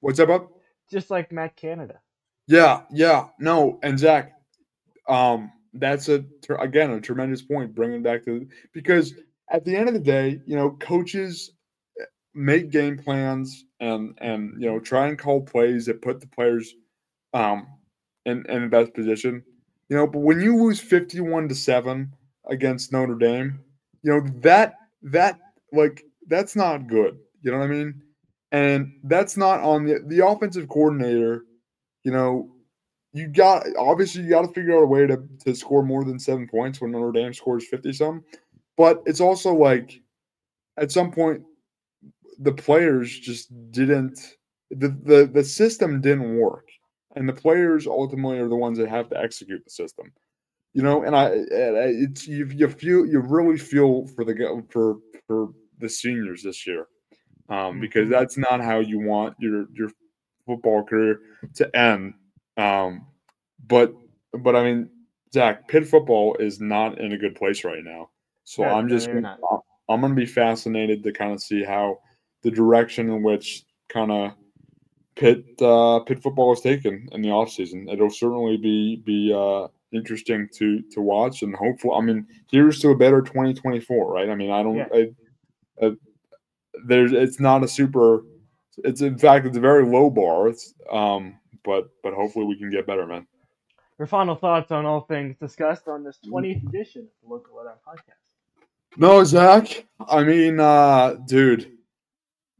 What's 0.00 0.18
up, 0.20 0.28
bud? 0.28 0.48
Just 0.90 1.10
like 1.10 1.32
Matt 1.32 1.56
Canada. 1.56 2.00
Yeah, 2.48 2.82
yeah, 2.90 3.28
no, 3.40 3.78
and 3.82 3.98
Zach, 3.98 4.32
um, 5.08 5.50
that's 5.72 6.08
a 6.08 6.24
again 6.60 6.90
a 6.92 7.00
tremendous 7.00 7.42
point. 7.42 7.74
Bringing 7.74 8.02
back 8.02 8.24
to 8.24 8.46
because 8.72 9.14
at 9.50 9.64
the 9.64 9.74
end 9.74 9.88
of 9.88 9.94
the 9.94 10.00
day, 10.00 10.40
you 10.46 10.54
know, 10.56 10.70
coaches 10.80 11.52
eh, 12.00 12.04
make 12.34 12.70
game 12.70 12.98
plans 12.98 13.64
and 13.80 14.14
and 14.18 14.54
you 14.60 14.66
know 14.66 14.80
try 14.80 15.06
and 15.06 15.18
call 15.18 15.40
plays 15.40 15.86
that 15.86 16.02
put 16.02 16.20
the 16.20 16.26
players 16.26 16.74
um 17.34 17.66
in 18.24 18.44
in 18.48 18.62
the 18.62 18.68
best 18.68 18.94
position. 18.94 19.42
You 19.88 19.96
know, 19.96 20.06
but 20.06 20.20
when 20.20 20.40
you 20.40 20.56
lose 20.56 20.80
fifty-one 20.80 21.48
to 21.48 21.54
seven 21.54 22.12
against 22.48 22.92
Notre 22.92 23.14
Dame, 23.14 23.60
you 24.02 24.12
know 24.12 24.26
that 24.40 24.74
that 25.02 25.38
like 25.72 26.04
that's 26.26 26.56
not 26.56 26.88
good. 26.88 27.18
You 27.42 27.52
know 27.52 27.58
what 27.58 27.64
I 27.64 27.68
mean? 27.68 28.02
And 28.52 28.92
that's 29.04 29.36
not 29.36 29.60
on 29.60 29.84
the 29.84 30.00
the 30.06 30.26
offensive 30.26 30.68
coordinator 30.68 31.44
you 32.06 32.12
know, 32.12 32.48
you 33.12 33.26
got 33.26 33.66
obviously 33.76 34.22
you 34.22 34.30
got 34.30 34.42
to 34.42 34.52
figure 34.52 34.76
out 34.76 34.84
a 34.84 34.86
way 34.86 35.08
to 35.08 35.20
to 35.44 35.56
score 35.56 35.82
more 35.82 36.04
than 36.04 36.20
seven 36.20 36.46
points 36.46 36.80
when 36.80 36.92
Notre 36.92 37.10
Dame 37.10 37.34
scores 37.34 37.66
fifty 37.66 37.92
some. 37.92 38.22
But 38.76 39.02
it's 39.06 39.20
also 39.20 39.52
like 39.52 40.00
at 40.76 40.92
some 40.92 41.10
point 41.10 41.42
the 42.38 42.52
players 42.52 43.18
just 43.18 43.50
didn't 43.70 44.36
the 44.70 44.88
the 45.04 45.30
the 45.32 45.44
system 45.44 46.00
didn't 46.00 46.36
work, 46.38 46.68
and 47.14 47.28
the 47.28 47.32
players 47.32 47.86
ultimately 47.86 48.38
are 48.38 48.48
the 48.48 48.56
ones 48.56 48.78
that 48.78 48.88
have 48.88 49.08
to 49.10 49.18
execute 49.18 49.62
the 49.64 49.70
system. 49.70 50.12
You 50.74 50.82
know, 50.82 51.04
and 51.04 51.16
I 51.16 51.30
and 51.30 51.76
I- 51.76 51.94
it's 52.04 52.26
you 52.26 52.46
you 52.46 52.68
feel 52.68 53.06
you 53.06 53.20
really 53.20 53.58
feel 53.58 54.06
for 54.08 54.24
the 54.24 54.34
go- 54.34 54.62
for 54.70 54.98
for 55.26 55.48
the 55.78 55.88
seniors 55.88 56.42
this 56.42 56.66
year. 56.66 56.86
Um, 57.48 57.78
because 57.80 58.08
Mhm. 58.08 58.10
that's 58.10 58.36
not 58.36 58.60
how 58.60 58.80
you 58.80 58.98
want 58.98 59.36
your 59.38 59.66
your 59.72 59.90
football 60.46 60.82
career 60.82 61.20
to 61.54 61.76
end. 61.76 62.14
Um, 62.56 63.06
but 63.68 63.94
but 64.32 64.56
I 64.56 64.64
mean, 64.64 64.90
Zach, 65.32 65.68
Pitt 65.68 65.86
football 65.86 66.36
is 66.40 66.60
not 66.60 66.98
in 67.00 67.12
a 67.12 67.18
good 67.18 67.36
place 67.36 67.64
right 67.64 67.84
now. 67.84 68.10
So 68.44 68.62
No, 68.64 68.70
I'm 68.70 68.88
just 68.88 69.06
they're 69.06 69.20
gonna. 69.22 69.38
I'm 69.88 70.00
going 70.00 70.12
to 70.12 70.20
be 70.20 70.26
fascinated 70.26 71.04
to 71.04 71.12
kind 71.12 71.32
of 71.32 71.40
see 71.40 71.62
how 71.62 72.00
the 72.46 72.50
direction 72.52 73.10
in 73.10 73.22
which 73.22 73.64
kind 73.88 74.12
of 74.12 74.32
Pitt 75.16 75.44
uh, 75.60 75.98
Pitt 76.00 76.22
football 76.22 76.52
is 76.52 76.60
taken 76.60 77.08
in 77.10 77.22
the 77.22 77.28
offseason. 77.28 77.92
It'll 77.92 78.10
certainly 78.10 78.56
be 78.56 79.02
be 79.04 79.32
uh, 79.34 79.66
interesting 79.90 80.48
to 80.54 80.80
to 80.92 81.00
watch 81.00 81.42
and 81.42 81.54
hopefully. 81.56 81.94
I 81.96 82.00
mean, 82.02 82.26
here's 82.50 82.78
to 82.80 82.90
a 82.90 82.96
better 82.96 83.20
2024, 83.20 84.12
right? 84.12 84.30
I 84.30 84.34
mean, 84.36 84.52
I 84.52 84.62
don't. 84.62 84.76
Yeah. 84.76 84.86
I, 84.94 85.84
uh, 85.84 85.90
there's 86.84 87.12
it's 87.12 87.40
not 87.40 87.64
a 87.64 87.68
super 87.68 88.22
it's 88.78 89.00
in 89.00 89.18
fact 89.18 89.46
it's 89.46 89.56
a 89.56 89.60
very 89.60 89.84
low 89.84 90.10
bar 90.10 90.48
it's 90.48 90.74
um 90.92 91.38
but 91.64 91.88
but 92.02 92.12
hopefully 92.12 92.44
we 92.44 92.56
can 92.58 92.70
get 92.70 92.86
better 92.86 93.06
man 93.06 93.26
Your 93.98 94.06
final 94.06 94.34
thoughts 94.36 94.70
on 94.70 94.84
all 94.84 95.00
things 95.02 95.36
discussed 95.38 95.88
on 95.88 96.04
this 96.04 96.18
20th 96.26 96.66
edition 96.68 97.02
of 97.02 97.08
the 97.22 97.34
Local 97.34 97.56
Lowdown 97.56 97.76
Podcast. 97.86 98.98
no 98.98 99.24
zach 99.24 99.86
i 100.08 100.22
mean 100.22 100.60
uh 100.60 101.14
dude 101.26 101.75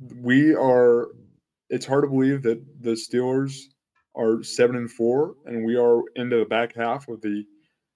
we 0.00 0.54
are 0.54 1.08
it's 1.70 1.86
hard 1.86 2.04
to 2.04 2.08
believe 2.08 2.42
that 2.42 2.62
the 2.80 2.92
steelers 2.92 3.58
are 4.14 4.42
seven 4.42 4.76
and 4.76 4.90
four 4.90 5.34
and 5.46 5.64
we 5.64 5.76
are 5.76 6.02
into 6.16 6.38
the 6.38 6.44
back 6.44 6.74
half 6.74 7.08
of 7.08 7.20
the 7.22 7.44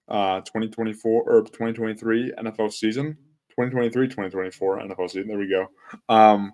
uh 0.07 0.39
2024 0.41 1.23
or 1.23 1.41
2023 1.41 2.33
nfl 2.39 2.71
season. 2.71 3.17
2023 3.49 4.07
2024 4.07 4.79
nfl 4.79 5.09
season. 5.09 5.27
There 5.27 5.37
we 5.37 5.49
go. 5.49 5.67
Um 6.09 6.53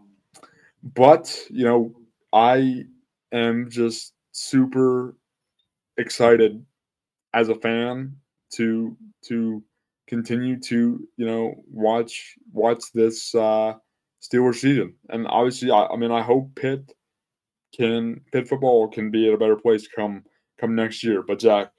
but 0.95 1.35
you 1.49 1.65
know 1.65 1.93
i 2.33 2.83
am 3.31 3.69
just 3.69 4.13
super 4.31 5.15
excited 5.97 6.63
as 7.33 7.49
a 7.49 7.55
fan 7.55 8.15
to 8.53 8.95
to 9.23 9.63
continue 10.07 10.59
to 10.59 11.07
you 11.17 11.25
know 11.25 11.55
watch 11.71 12.35
watch 12.53 12.83
this 12.93 13.33
uh 13.35 13.73
Steelers 14.21 14.55
season 14.55 14.95
and 15.09 15.27
obviously 15.27 15.71
I, 15.71 15.85
I 15.85 15.95
mean 15.95 16.11
I 16.11 16.21
hope 16.21 16.55
Pitt 16.55 16.91
can 17.75 18.21
Pitt 18.31 18.47
football 18.47 18.87
can 18.87 19.11
be 19.11 19.27
at 19.27 19.33
a 19.33 19.37
better 19.37 19.55
place 19.55 19.87
come 19.87 20.23
come 20.59 20.75
next 20.75 21.03
year 21.03 21.21
but 21.21 21.39
Jack, 21.39 21.71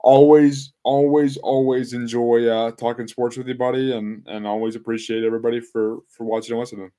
always 0.00 0.72
always 0.84 1.36
always 1.38 1.92
enjoy 1.92 2.46
uh 2.46 2.70
talking 2.72 3.08
sports 3.08 3.36
with 3.36 3.48
you 3.48 3.54
buddy 3.54 3.96
and 3.96 4.26
and 4.26 4.46
always 4.46 4.76
appreciate 4.76 5.24
everybody 5.24 5.60
for 5.60 5.98
for 6.08 6.24
watching 6.24 6.52
and 6.52 6.60
listening 6.60 6.90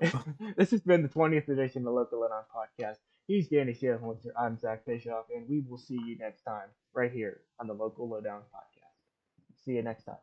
this 0.57 0.71
has 0.71 0.81
been 0.81 1.03
the 1.03 1.09
20th 1.09 1.49
edition 1.49 1.83
of 1.83 1.85
the 1.85 1.91
Local 1.93 2.21
Lowdown 2.21 2.43
Podcast. 2.55 2.97
He's 3.27 3.49
Danny 3.49 3.73
Shailholzer. 3.73 4.31
I'm 4.39 4.59
Zach 4.59 4.85
Bischoff, 4.85 5.27
and 5.35 5.49
we 5.49 5.61
will 5.61 5.79
see 5.79 5.99
you 6.05 6.17
next 6.19 6.43
time 6.43 6.69
right 6.93 7.13
here 7.13 7.41
on 7.61 7.67
the 7.69 7.75
Local 7.75 8.09
Lowdown 8.09 8.43
Podcast. 8.55 8.97
See 9.65 9.73
you 9.73 9.83
next 9.83 10.05
time. 10.05 10.17